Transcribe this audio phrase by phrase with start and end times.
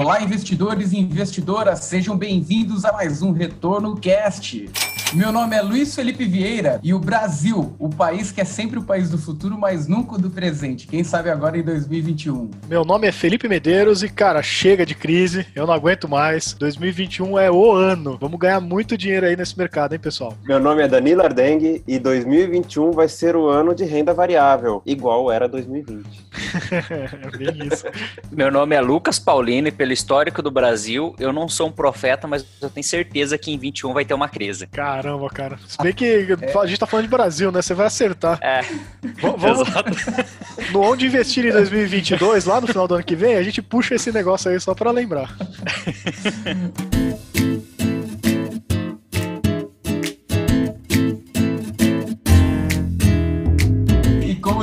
[0.00, 4.70] Olá, investidores e investidoras, sejam bem-vindos a mais um Retorno Cast.
[5.12, 8.82] Meu nome é Luiz Felipe Vieira e o Brasil, o país que é sempre o
[8.82, 10.86] país do futuro, mas nunca o do presente.
[10.86, 12.48] Quem sabe agora em 2021.
[12.68, 16.52] Meu nome é Felipe Medeiros e, cara, chega de crise, eu não aguento mais.
[16.52, 18.16] 2021 é o ano.
[18.20, 20.32] Vamos ganhar muito dinheiro aí nesse mercado, hein, pessoal?
[20.44, 25.32] Meu nome é Danilo Ardengue e 2021 vai ser o ano de renda variável, igual
[25.32, 26.06] era 2020.
[26.70, 27.84] é bem isso.
[28.30, 32.28] Meu nome é Lucas Paulino e pelo histórico do Brasil, eu não sou um profeta,
[32.28, 34.68] mas eu tenho certeza que em 21 vai ter uma crise.
[35.02, 35.58] Caramba, cara.
[35.66, 36.28] Se bem que
[36.62, 37.62] a gente tá falando de Brasil, né?
[37.62, 38.38] Você vai acertar.
[38.42, 38.60] É.
[38.62, 39.68] V vamos...
[40.72, 43.94] No Onde Investir em 2022, lá no final do ano que vem, a gente puxa
[43.94, 45.34] esse negócio aí só pra lembrar.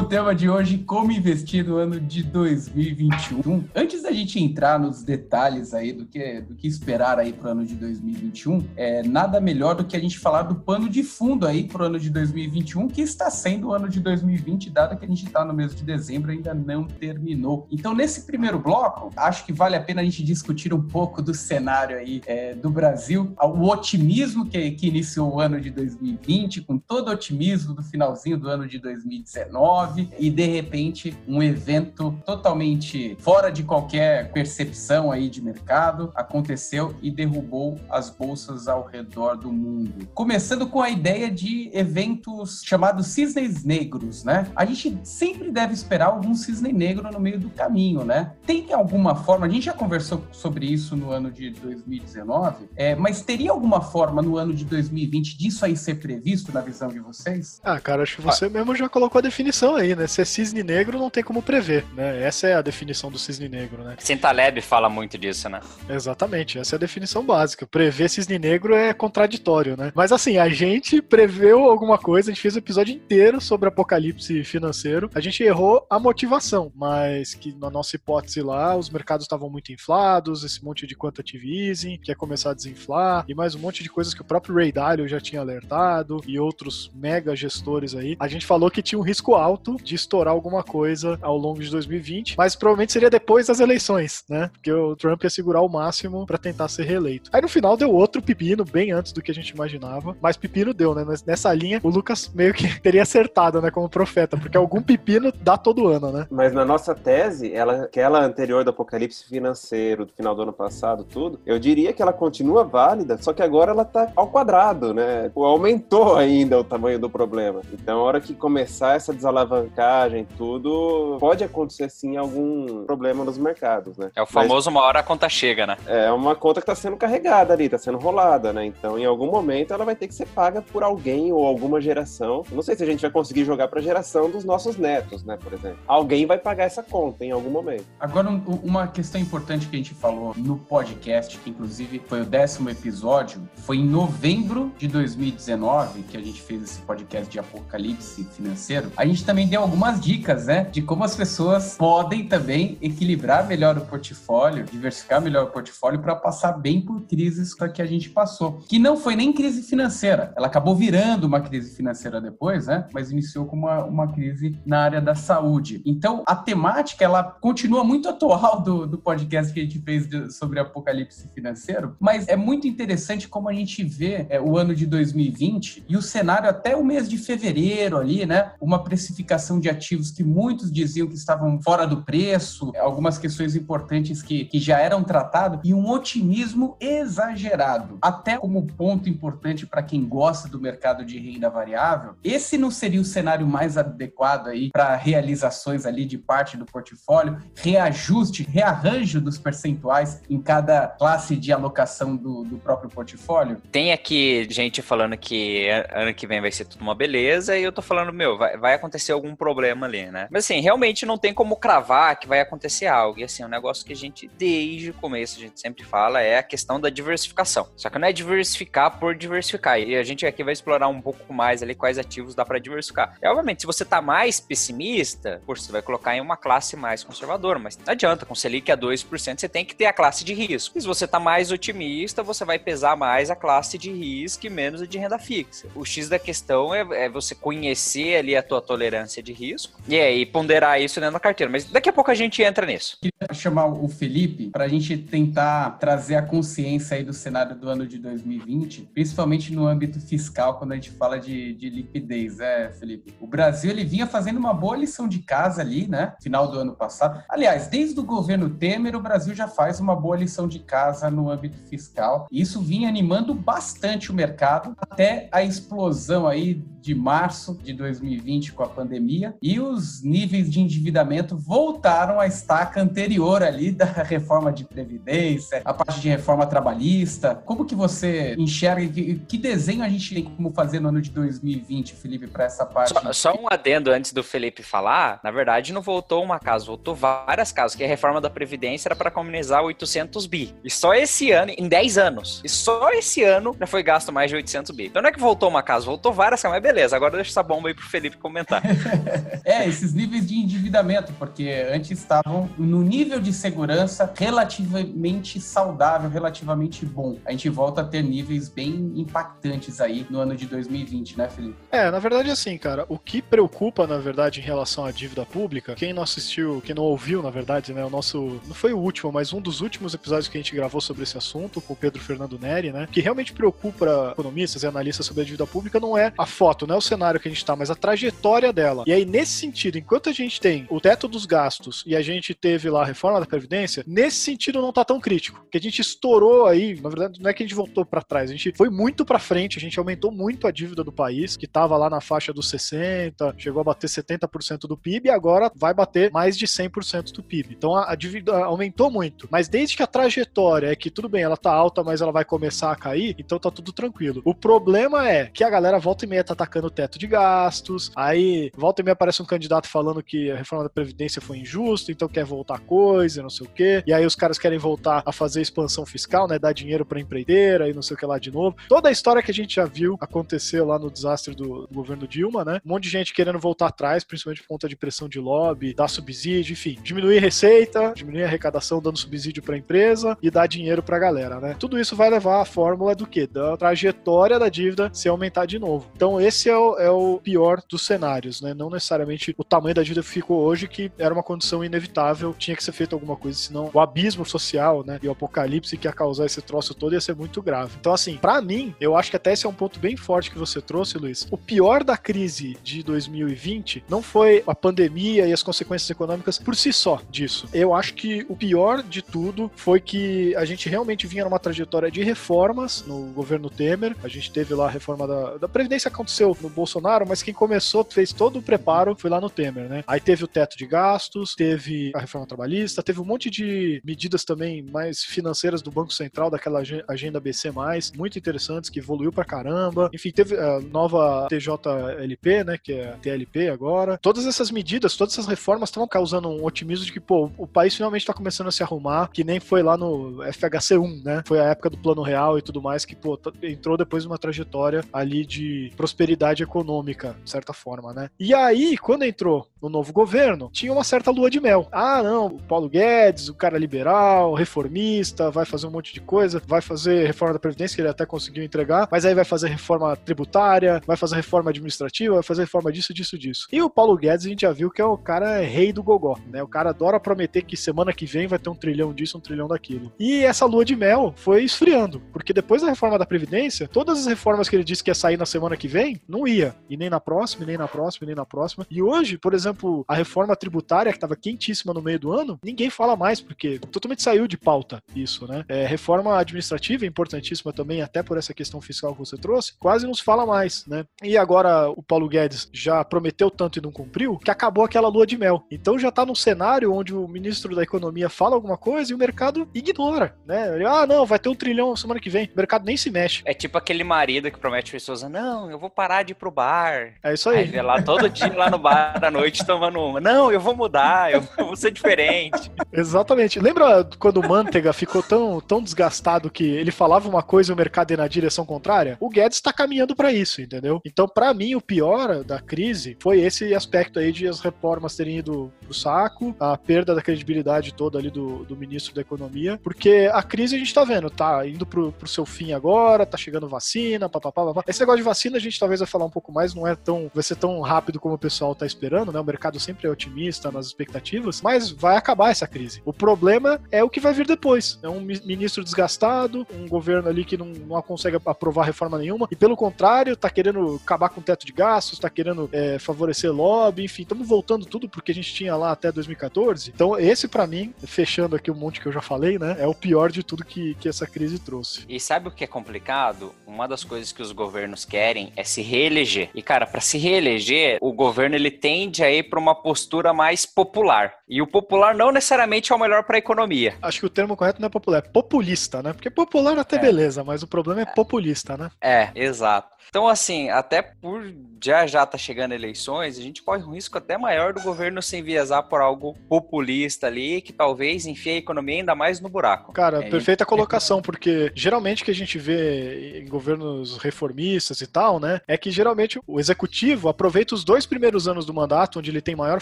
[0.08, 3.66] tema de hoje, como investir no ano de 2021.
[3.76, 7.52] Antes da gente entrar nos detalhes aí do que, do que esperar aí para o
[7.52, 11.46] ano de 2021, é nada melhor do que a gente falar do pano de fundo
[11.46, 15.04] aí para o ano de 2021, que está sendo o ano de 2020, dado que
[15.04, 17.68] a gente está no mês de dezembro ainda não terminou.
[17.70, 21.34] Então, nesse primeiro bloco, acho que vale a pena a gente discutir um pouco do
[21.34, 26.78] cenário aí é, do Brasil, o otimismo que, que iniciou o ano de 2020, com
[26.78, 33.16] todo o otimismo do finalzinho do ano de 2019 e de repente um evento totalmente
[33.20, 39.52] fora de qualquer percepção aí de mercado aconteceu e derrubou as bolsas ao redor do
[39.52, 40.08] mundo.
[40.14, 44.48] Começando com a ideia de eventos chamados cisnes negros, né?
[44.56, 48.34] A gente sempre deve esperar algum cisne negro no meio do caminho, né?
[48.46, 53.22] Tem alguma forma, a gente já conversou sobre isso no ano de 2019, é, mas
[53.22, 57.60] teria alguma forma no ano de 2020 disso aí ser previsto na visão de vocês?
[57.64, 58.50] Ah, cara, acho que você ah.
[58.50, 60.08] mesmo já colocou a definição aí aí, né?
[60.08, 62.22] Se é cisne negro, não tem como prever, né?
[62.22, 63.96] Essa é a definição do cisne negro, né?
[64.00, 65.60] Sintaleb fala muito disso, né?
[65.90, 67.66] Exatamente, essa é a definição básica.
[67.66, 69.92] Prever cisne negro é contraditório, né?
[69.96, 73.70] Mas assim, a gente preveu alguma coisa, a gente fez o um episódio inteiro sobre
[73.70, 75.10] apocalipse financeiro.
[75.14, 79.72] A gente errou a motivação, mas que na nossa hipótese lá, os mercados estavam muito
[79.72, 83.84] inflados, esse monte de quantitative easing, que ia começar a desinflar, e mais um monte
[83.84, 88.16] de coisas que o próprio Ray Dalio já tinha alertado, e outros mega gestores aí.
[88.20, 91.70] A gente falou que tinha um risco alto de estourar alguma coisa ao longo de
[91.70, 94.50] 2020, mas provavelmente seria depois das eleições, né?
[94.54, 97.30] Porque o Trump ia segurar o máximo para tentar ser reeleito.
[97.34, 100.74] Aí no final deu outro pepino, bem antes do que a gente imaginava, mas pepino
[100.74, 101.06] deu, né?
[101.26, 105.58] Nessa linha, o Lucas meio que teria acertado, né, como profeta, porque algum pepino dá
[105.58, 106.28] todo ano, né?
[106.30, 111.04] Mas na nossa tese, ela, aquela anterior do apocalipse financeiro do final do ano passado,
[111.04, 115.32] tudo, eu diria que ela continua válida, só que agora ela tá ao quadrado, né?
[115.36, 117.62] Aumentou ainda o tamanho do problema.
[117.72, 123.38] Então, a hora que começar essa desalavancagem alavancagem, tudo, pode acontecer sim algum problema nos
[123.38, 124.10] mercados, né?
[124.16, 125.78] É o famoso Mas, uma hora a conta chega, né?
[125.86, 128.66] É uma conta que está sendo carregada ali, está sendo rolada, né?
[128.66, 132.44] Então, em algum momento, ela vai ter que ser paga por alguém ou alguma geração.
[132.52, 135.38] Não sei se a gente vai conseguir jogar para a geração dos nossos netos, né?
[135.38, 135.80] Por exemplo.
[135.88, 137.86] Alguém vai pagar essa conta em algum momento.
[138.00, 138.30] Agora,
[138.64, 143.42] uma questão importante que a gente falou no podcast, que inclusive foi o décimo episódio,
[143.58, 148.92] foi em novembro de 2019 que a gente fez esse podcast de apocalipse financeiro.
[148.96, 150.64] A gente também deu deu algumas dicas, né?
[150.72, 156.16] De como as pessoas podem também equilibrar melhor o portfólio, diversificar melhor o portfólio para
[156.16, 158.62] passar bem por crises que a gente passou.
[158.68, 162.88] Que não foi nem crise financeira, ela acabou virando uma crise financeira depois, né?
[162.94, 165.82] Mas iniciou com uma, uma crise na área da saúde.
[165.86, 170.32] Então, a temática, ela continua muito atual do, do podcast que a gente fez de,
[170.32, 174.86] sobre apocalipse financeiro, mas é muito interessante como a gente vê é, o ano de
[174.86, 178.52] 2020 e o cenário até o mês de fevereiro ali, né?
[178.60, 184.22] Uma precificação de ativos que muitos diziam que estavam fora do preço, algumas questões importantes
[184.22, 187.98] que, que já eram tratadas, e um otimismo exagerado.
[188.02, 193.02] Até como ponto importante para quem gosta do mercado de renda variável, esse não seria
[193.02, 199.38] o cenário mais adequado aí para realizações ali de parte do portfólio, reajuste, rearranjo dos
[199.38, 203.62] percentuais em cada classe de alocação do, do próprio portfólio?
[203.72, 207.72] Tem aqui gente falando que ano que vem vai ser tudo uma beleza, e eu
[207.72, 210.28] tô falando, meu, vai, vai acontecer algum problema ali, né?
[210.32, 213.20] Mas assim, realmente não tem como cravar que vai acontecer algo.
[213.20, 216.38] E assim, um negócio que a gente, desde o começo, a gente sempre fala é
[216.38, 217.70] a questão da diversificação.
[217.76, 219.80] Só que não é diversificar por diversificar.
[219.80, 223.18] E a gente aqui vai explorar um pouco mais ali quais ativos dá para diversificar.
[223.22, 227.04] E obviamente, se você tá mais pessimista, por você vai colocar em uma classe mais
[227.04, 230.34] conservadora, mas não adianta, com Selic a 2%, você tem que ter a classe de
[230.34, 230.78] risco.
[230.78, 234.50] E se você tá mais otimista, você vai pesar mais a classe de risco e
[234.50, 235.68] menos a de renda fixa.
[235.76, 240.00] O X da questão é, é você conhecer ali a tua tolerância de risco, e
[240.00, 241.52] aí ponderar isso dentro da carteira.
[241.52, 242.98] Mas daqui a pouco a gente entra nisso.
[243.02, 247.70] Queria chamar o Felipe para a gente tentar trazer a consciência aí do cenário do
[247.70, 252.72] ano de 2020, principalmente no âmbito fiscal, quando a gente fala de, de liquidez, é,
[252.72, 253.14] Felipe?
[253.20, 256.14] O Brasil ele vinha fazendo uma boa lição de casa ali, né?
[256.22, 257.24] Final do ano passado.
[257.30, 261.30] Aliás, desde o governo Temer, o Brasil já faz uma boa lição de casa no
[261.30, 262.28] âmbito fiscal.
[262.32, 268.64] Isso vinha animando bastante o mercado até a explosão aí de março de 2020 com
[268.64, 274.64] a pandemia e os níveis de endividamento voltaram à estaca anterior ali da reforma de
[274.64, 277.36] previdência, a parte de reforma trabalhista.
[277.44, 281.10] Como que você enxerga que, que desenho a gente tem como fazer no ano de
[281.10, 282.94] 2020, Felipe, para essa parte?
[282.94, 286.96] Só, só, um adendo antes do Felipe falar, na verdade não voltou uma casa, voltou
[286.96, 290.56] várias casas, que a reforma da previdência era para comunizar 800 bi.
[290.64, 294.30] E só esse ano, em 10 anos, e só esse ano já foi gasto mais
[294.30, 294.86] de 800 bi.
[294.86, 297.44] Então não é que voltou uma casa, voltou várias casas, mas beleza, agora deixa essa
[297.44, 298.62] bomba aí pro Felipe comentar.
[299.46, 306.86] é, esses níveis de endividamento, porque antes estavam no nível de segurança relativamente saudável, relativamente
[306.86, 307.18] bom.
[307.26, 311.56] A gente volta a ter níveis bem impactantes aí no ano de 2020, né, Felipe?
[311.72, 315.76] É, na verdade, assim, cara, o que preocupa, na verdade, em relação à dívida pública,
[315.76, 318.40] quem não assistiu, quem não ouviu, na verdade, né, o nosso.
[318.48, 321.18] Não foi o último, mas um dos últimos episódios que a gente gravou sobre esse
[321.18, 322.88] assunto, com o Pedro Fernando Neri, né?
[322.92, 326.76] Que realmente preocupa economistas e analistas sobre a dívida pública não é a foto, não
[326.76, 328.84] é o cenário que a gente tá, mas a trajetória dela.
[328.88, 332.34] E aí, nesse sentido, enquanto a gente tem o teto dos gastos e a gente
[332.34, 335.46] teve lá a reforma da Previdência, nesse sentido não tá tão crítico.
[335.52, 338.30] Que a gente estourou aí, na verdade, não é que a gente voltou para trás,
[338.30, 341.48] a gente foi muito para frente, a gente aumentou muito a dívida do país, que
[341.48, 345.74] tava lá na faixa dos 60, chegou a bater 70% do PIB e agora vai
[345.74, 347.56] bater mais de 100% do PIB.
[347.58, 349.28] Então a, a dívida aumentou muito.
[349.32, 352.24] Mas desde que a trajetória é que tudo bem, ela tá alta, mas ela vai
[352.24, 354.22] começar a cair, então tá tudo tranquilo.
[354.24, 357.92] O problema é que a galera volta e meia tá atacando o teto de gastos,
[357.96, 361.92] aí volta e meia aparece um candidato falando que a reforma da Previdência foi injusta,
[361.92, 363.84] então quer voltar coisa, não sei o quê.
[363.86, 366.40] E aí os caras querem voltar a fazer expansão fiscal, né?
[366.40, 368.56] Dar dinheiro pra empreiteira e não sei o que lá de novo.
[368.68, 372.08] Toda a história que a gente já viu acontecer lá no desastre do, do governo
[372.08, 372.62] Dilma, né?
[372.66, 375.88] Um monte de gente querendo voltar atrás, principalmente por conta de pressão de lobby, dar
[375.88, 381.40] subsídio, enfim, diminuir receita, diminuir arrecadação dando subsídio pra empresa e dar dinheiro pra galera,
[381.40, 381.56] né?
[381.60, 383.28] Tudo isso vai levar a fórmula do quê?
[383.28, 385.90] Da trajetória da dívida se aumentar de novo.
[385.96, 388.54] Então esse é o, é o pior dos cenários, né?
[388.54, 392.64] Não necessariamente o tamanho da dívida ficou hoje, que era uma condição inevitável, tinha que
[392.64, 395.00] ser feito alguma coisa, senão o abismo social, né?
[395.02, 397.78] E o apocalipse que ia causar esse troço todo ia ser muito grave.
[397.80, 400.38] Então, assim, para mim, eu acho que até esse é um ponto bem forte que
[400.38, 401.28] você trouxe, Luiz.
[401.32, 406.56] O pior da crise de 2020 não foi a pandemia e as consequências econômicas por
[406.56, 407.48] si só disso.
[407.54, 411.90] Eu acho que o pior de tudo foi que a gente realmente vinha numa trajetória
[411.90, 413.96] de reformas no governo Temer.
[414.04, 417.84] A gente teve lá a reforma da, da Previdência aconteceu no Bolsonaro, mas quem começou,
[417.84, 419.84] fez todo o preparo, foi lá no Temer, né?
[419.88, 424.24] Aí teve o teto de gastos, teve a reforma trabalhista, teve um monte de medidas
[424.24, 427.52] também mais financeiras do Banco Central, daquela agenda BC+,
[427.96, 429.90] muito interessantes, que evoluiu pra caramba.
[429.94, 433.98] Enfim, teve a nova TJLP, né, que é a TLP agora.
[434.02, 437.76] Todas essas medidas, todas essas reformas estavam causando um otimismo de que, pô, o país
[437.76, 441.24] finalmente tá começando a se arrumar, que nem foi lá no FHC1, né?
[441.26, 444.18] Foi a época do Plano Real e tudo mais, que, pô, entrou depois de uma
[444.18, 448.10] trajetória ali de prosperidade econômica, de certa forma, né?
[448.20, 451.68] E aí, quando entrou o novo governo, tinha uma certa lua de mel.
[451.72, 456.42] Ah, não, o Paulo Guedes, o cara liberal, reformista, vai fazer um monte de coisa,
[456.46, 459.96] vai fazer reforma da Previdência, que ele até conseguiu entregar, mas aí vai fazer reforma
[459.96, 463.48] tributária, vai fazer reforma administrativa, vai fazer reforma disso, disso, disso.
[463.52, 466.18] E o Paulo Guedes, a gente já viu que é o cara rei do gogó,
[466.28, 466.44] né?
[466.44, 469.48] O cara adora prometer que semana que vem vai ter um trilhão disso, um trilhão
[469.48, 469.92] daquilo.
[470.00, 474.06] E essa lua de mel foi esfriando, porque depois da reforma da Previdência, todas as
[474.06, 476.56] reformas que ele disse que ia sair na semana que vem, não ia.
[476.70, 478.66] E nem na próxima, e nem na próxima, e nem na próxima.
[478.70, 482.70] E hoje, por exemplo, a reforma tributária, que estava quentíssima no meio do ano, ninguém
[482.70, 485.44] fala mais, porque totalmente saiu de pauta isso, né?
[485.48, 489.86] É, reforma administrativa é importantíssima também, até por essa questão fiscal que você trouxe, quase
[489.86, 490.86] não se fala mais, né?
[491.04, 495.06] E agora o Paulo Guedes já prometeu tanto e não cumpriu, que acabou aquela lua
[495.06, 495.44] de mel.
[495.52, 498.98] Então já está num cenário onde o ministro da Economia fala alguma coisa e o
[498.98, 500.56] mercado ignora, né?
[500.56, 502.26] Ele, ah, não, vai ter um trilhão semana que vem.
[502.34, 503.22] O mercado nem se mexe.
[503.26, 506.94] É tipo aquele marido que promete pessoas, não, eu vou parar de ir pro bar.
[507.04, 507.50] É isso aí.
[507.54, 510.00] Aí lá todo dia lá no bar à noite tomando uma.
[510.00, 512.52] Não, eu vou mudar, eu vou ser diferente.
[512.72, 513.40] Exatamente.
[513.40, 517.58] Lembra quando o Manteiga ficou tão, tão desgastado que ele falava uma coisa e o
[517.58, 518.98] mercado ia na direção contrária?
[519.00, 520.82] O Guedes está caminhando para isso, entendeu?
[520.86, 525.18] Então, para mim, o pior da crise foi esse aspecto aí de as reformas terem
[525.18, 530.10] ido pro saco, a perda da credibilidade toda ali do, do ministro da Economia, porque
[530.12, 533.48] a crise a gente tá vendo, tá indo pro, pro seu fim agora, tá chegando
[533.48, 534.64] vacina, papapá, papá.
[534.68, 537.24] Esse negócio de vacina a gente talvez falar um pouco mais, não é tão, vai
[537.24, 539.20] ser tão rápido como o pessoal está esperando, né?
[539.20, 542.82] O mercado sempre é otimista nas expectativas, mas vai acabar essa crise.
[542.86, 544.80] O problema é o que vai vir depois.
[544.84, 549.36] É um ministro desgastado, um governo ali que não, não consegue aprovar reforma nenhuma, e
[549.36, 553.84] pelo contrário, está querendo acabar com o teto de gastos, está querendo é, favorecer lobby,
[553.84, 556.72] enfim, estamos voltando tudo porque a gente tinha lá até 2014.
[556.74, 559.74] Então, esse para mim, fechando aqui um monte que eu já falei, né, é o
[559.74, 561.86] pior de tudo que, que essa crise trouxe.
[561.88, 563.34] E sabe o que é complicado?
[563.46, 566.30] Uma das coisas que os governos querem é se reeleger.
[566.34, 570.46] E cara, para se reeleger, o governo ele tende a ir para uma postura mais
[570.46, 571.14] popular.
[571.28, 573.76] E o popular não necessariamente é o melhor para a economia.
[573.82, 575.94] Acho que o termo correto não é popular, é populista, né?
[575.94, 576.80] Porque popular até é.
[576.80, 578.70] beleza, mas o problema é populista, né?
[578.82, 579.78] É, exato.
[579.90, 581.24] Então, assim, até por
[581.64, 585.18] já já tá chegando eleições, a gente corre um risco até maior do governo se
[585.18, 589.74] enviesar por algo populista ali, que talvez enfie a economia ainda mais no buraco.
[589.74, 595.20] Cara, é, perfeita colocação, porque geralmente que a gente vê em governos reformistas e tal,
[595.20, 599.22] né, é que geralmente o executivo aproveita os dois primeiros anos do mandato, onde ele
[599.22, 599.62] tem maior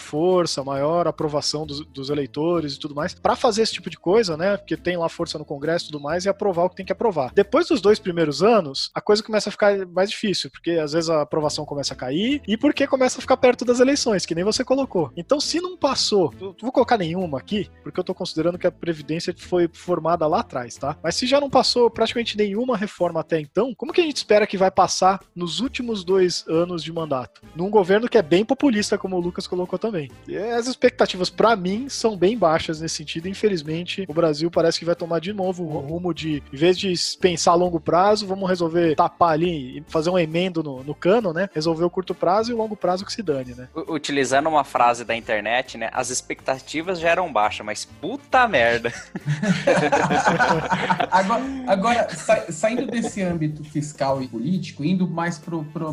[0.00, 4.36] força, maior aprovação dos, dos eleitores e tudo mais, para fazer esse tipo de coisa,
[4.36, 6.86] né, porque tem lá força no Congresso e tudo mais, e aprovar o que tem
[6.86, 7.32] que aprovar.
[7.34, 11.10] Depois dos dois primeiros anos, a coisa começa a ficar mais difícil, porque às vezes
[11.10, 14.44] a aprovação começa a cair e porque começa a ficar perto das eleições, que nem
[14.44, 15.10] você colocou.
[15.16, 18.72] Então, se não passou, eu vou colocar nenhuma aqui, porque eu tô considerando que a
[18.72, 20.96] Previdência foi formada lá atrás, tá?
[21.02, 24.46] Mas se já não passou praticamente nenhuma reforma até então, como que a gente espera
[24.46, 27.42] que vai passar nos últimos dois anos de mandato?
[27.54, 30.10] Num governo que é bem populista, como o Lucas colocou também.
[30.26, 33.28] E as expectativas, para mim, são bem baixas nesse sentido.
[33.28, 36.94] Infelizmente, o Brasil parece que vai tomar de novo o rumo de, em vez de
[37.20, 41.32] pensar a longo prazo, vamos resolver tapar ali e fazer um emendo no, no cano,
[41.32, 41.48] né?
[41.54, 43.68] Resolver o curto prazo e o longo prazo que se dane, né?
[43.88, 45.90] Utilizando uma frase da internet, né?
[45.92, 48.92] As expectativas já eram baixas, mas puta merda.
[51.10, 55.38] agora, agora sa saindo desse âmbito fiscal e político, indo mais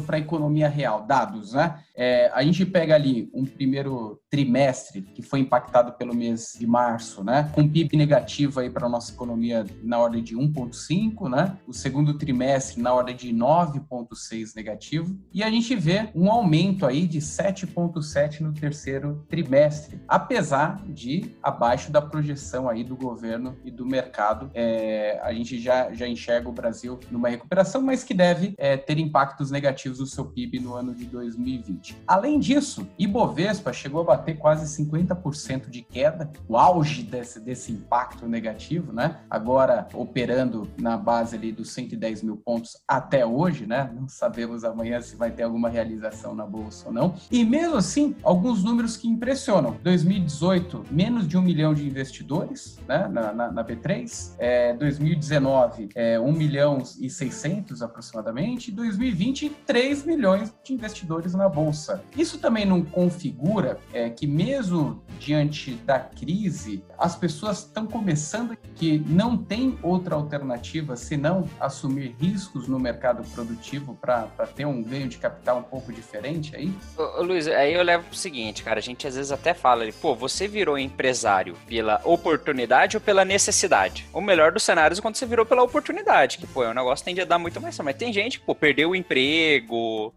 [0.05, 1.79] para a economia real, dados, né?
[1.95, 7.23] É, a gente pega ali um primeiro trimestre que foi impactado pelo mês de março,
[7.23, 7.51] né?
[7.53, 11.57] Com PIB negativo aí para a nossa economia na ordem de 1,5, né?
[11.67, 15.15] O segundo trimestre na ordem de 9,6 negativo.
[15.31, 21.91] E a gente vê um aumento aí de 7,7 no terceiro trimestre, apesar de abaixo
[21.91, 24.49] da projeção aí do governo e do mercado.
[24.53, 28.97] É, a gente já, já enxerga o Brasil numa recuperação, mas que deve é, ter
[28.97, 31.97] impactos negativos no seu PIB no ano de 2020.
[32.07, 38.27] Além disso, Ibovespa chegou a bater quase 50% de queda, o auge desse, desse impacto
[38.27, 39.19] negativo, né?
[39.29, 43.91] Agora operando na base ali dos 110 mil pontos até hoje, né?
[43.93, 47.15] Não sabemos amanhã se vai ter alguma realização na bolsa ou não.
[47.31, 49.77] E mesmo assim, alguns números que impressionam.
[49.83, 53.07] 2018, menos de um milhão de investidores, né?
[53.07, 54.35] Na, na, na B3.
[54.37, 58.71] É, 2019, é, 1 milhão e 600 aproximadamente.
[58.71, 62.03] 2020, 3 milhões de investidores na bolsa.
[62.15, 68.99] Isso também não configura é, que, mesmo diante da crise, as pessoas estão começando que
[69.07, 75.17] não tem outra alternativa senão assumir riscos no mercado produtivo para ter um ganho de
[75.17, 76.73] capital um pouco diferente aí?
[76.97, 79.85] Ô, ô, Luiz, aí eu levo pro seguinte, cara, a gente às vezes até fala,
[80.01, 84.05] pô, você virou empresário pela oportunidade ou pela necessidade?
[84.13, 87.21] O melhor dos cenários é quando você virou pela oportunidade, que, pô, o negócio tende
[87.21, 89.52] a dar muito mais, mas tem gente que, pô, perdeu o emprego,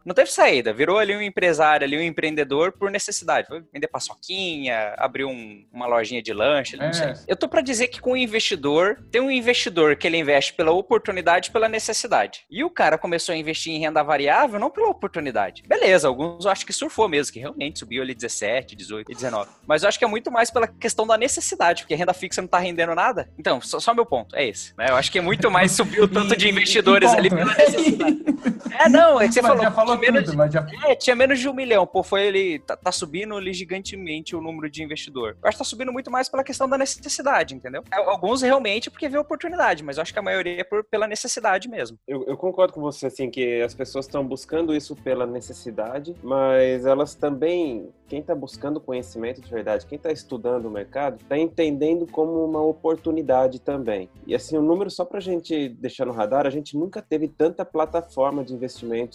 [0.04, 3.48] não teve saída, virou ali um empresário, ali um empreendedor por necessidade.
[3.48, 6.92] Foi vender paçoquinha, abrir um, uma lojinha de lanche, não é.
[6.92, 7.14] sei.
[7.26, 10.70] Eu tô para dizer que com o investidor, tem um investidor que ele investe pela
[10.72, 12.44] oportunidade pela necessidade.
[12.50, 15.62] E o cara começou a investir em renda variável não pela oportunidade.
[15.66, 19.50] Beleza, alguns eu acho que surfou mesmo, que realmente subiu ali 17, 18 e 19.
[19.66, 22.48] Mas eu acho que é muito mais pela questão da necessidade, porque renda fixa não
[22.48, 23.28] tá rendendo nada.
[23.38, 24.74] Então, só, só meu ponto, é esse.
[24.76, 24.86] Né?
[24.88, 28.24] Eu acho que é muito mais subir o tanto de investidores ali pela necessidade.
[28.78, 29.64] é, não, é que você mas falou.
[29.64, 30.66] Já falou tudo, menos, mas já...
[30.84, 31.86] É, tinha menos de um milhão.
[31.86, 32.58] Pô, foi ele.
[32.60, 35.36] Tá, tá, subindo ali gigantemente o número de investidor.
[35.42, 37.82] Eu acho que tá subindo muito mais pela questão da necessidade, entendeu?
[37.92, 41.06] É, alguns realmente porque vê oportunidade, mas eu acho que a maioria é por, pela
[41.06, 41.98] necessidade mesmo.
[42.06, 46.86] Eu, eu concordo com você, assim, que as pessoas estão buscando isso pela necessidade, mas
[46.86, 52.06] elas também quem está buscando conhecimento de verdade, quem está estudando o mercado, está entendendo
[52.06, 54.08] como uma oportunidade também.
[54.26, 57.02] E assim, o um número, só para a gente deixar no radar, a gente nunca
[57.02, 58.56] teve tanta plataforma de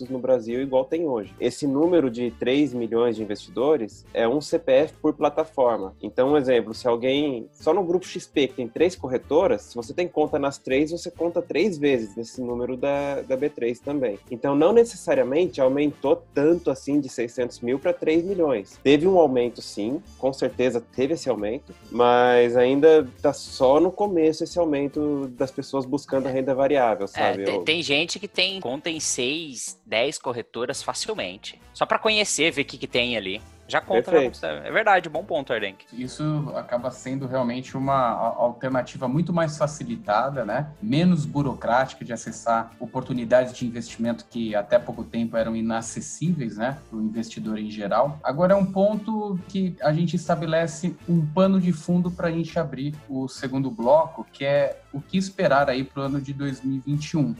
[0.09, 1.33] no Brasil igual tem hoje.
[1.39, 5.95] Esse número de 3 milhões de investidores é um CPF por plataforma.
[6.01, 9.93] Então, um exemplo, se alguém, só no grupo XP, que tem três corretoras, se você
[9.93, 14.19] tem conta nas três, você conta três vezes nesse número da, da B3 também.
[14.29, 18.41] Então, não necessariamente aumentou tanto assim de 600 mil para 3 milhões
[18.83, 24.43] Teve um aumento, sim, com certeza teve esse aumento, mas ainda está só no começo
[24.43, 27.43] esse aumento das pessoas buscando a renda variável, é, sabe?
[27.43, 31.61] É, tem, tem, gente que tem conta em 6, 10 corretoras facilmente.
[31.73, 33.41] Só para conhecer, ver o que, que tem ali.
[33.67, 35.85] Já conta, já é verdade, bom ponto, Ardenk.
[35.93, 40.69] Isso acaba sendo realmente uma alternativa muito mais facilitada, né?
[40.81, 46.77] Menos burocrática de acessar oportunidades de investimento que até pouco tempo eram inacessíveis, né?
[46.89, 48.19] Para o investidor em geral.
[48.21, 52.59] Agora é um ponto que a gente estabelece um pano de fundo para a gente
[52.59, 57.35] abrir o segundo bloco, que é o que esperar aí para o ano de 2021.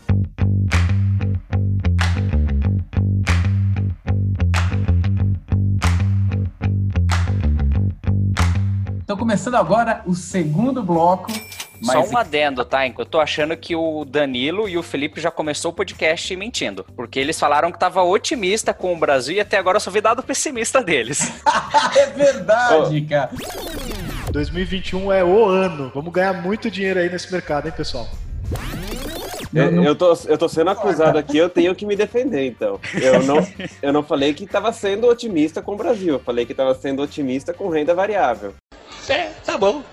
[9.11, 11.33] Então, começando agora o segundo bloco.
[11.83, 12.87] Só um adendo, tá?
[12.87, 16.85] Eu tô achando que o Danilo e o Felipe já começou o podcast mentindo.
[16.95, 19.99] Porque eles falaram que tava otimista com o Brasil e até agora eu só vi
[19.99, 21.29] dado pessimista deles.
[21.99, 23.09] é verdade, oh.
[23.09, 23.31] cara.
[24.31, 25.91] 2021 é o ano.
[25.93, 28.07] Vamos ganhar muito dinheiro aí nesse mercado, hein, pessoal?
[29.53, 29.83] Eu, não...
[29.83, 32.79] eu, tô, eu tô sendo acusado aqui, eu tenho que me defender, então.
[32.93, 33.45] Eu não,
[33.81, 37.01] eu não falei que estava sendo otimista com o Brasil, eu falei que estava sendo
[37.01, 38.53] otimista com renda variável.
[39.09, 39.83] É, tá bom.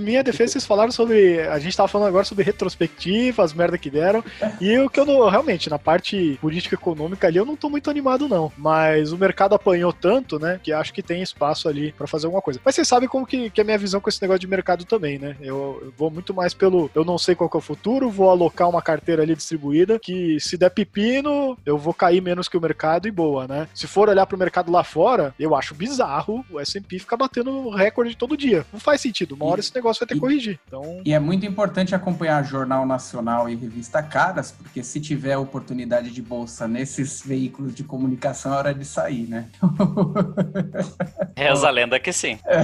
[0.00, 1.40] Minha defesa, vocês falaram sobre.
[1.40, 4.24] A gente tava falando agora sobre retrospectiva, as merda que deram.
[4.60, 5.28] E o que eu não.
[5.28, 8.52] Realmente, na parte política econômica ali, eu não tô muito animado, não.
[8.56, 10.60] Mas o mercado apanhou tanto, né?
[10.62, 12.60] Que acho que tem espaço ali para fazer alguma coisa.
[12.64, 14.84] Mas vocês sabem como que, que é a minha visão com esse negócio de mercado
[14.84, 15.36] também, né?
[15.40, 16.90] Eu, eu, vou muito mais pelo.
[16.94, 19.98] Eu não sei qual que é o futuro, vou alocar uma carteira ali distribuída.
[19.98, 23.68] Que se der pepino, eu vou cair menos que o mercado e boa, né?
[23.74, 28.16] Se for olhar pro mercado lá fora, eu acho bizarro o SP ficar batendo recorde
[28.16, 29.34] todo dia não faz sentido.
[29.34, 30.58] Uma hora esse negócio vai ter que corrigir.
[30.66, 31.00] Então...
[31.04, 36.22] E é muito importante acompanhar Jornal Nacional e Revista Caras, porque se tiver oportunidade de
[36.22, 39.46] bolsa nesses veículos de comunicação, é hora de sair, né?
[41.36, 42.38] Reza a lenda que sim.
[42.46, 42.62] É.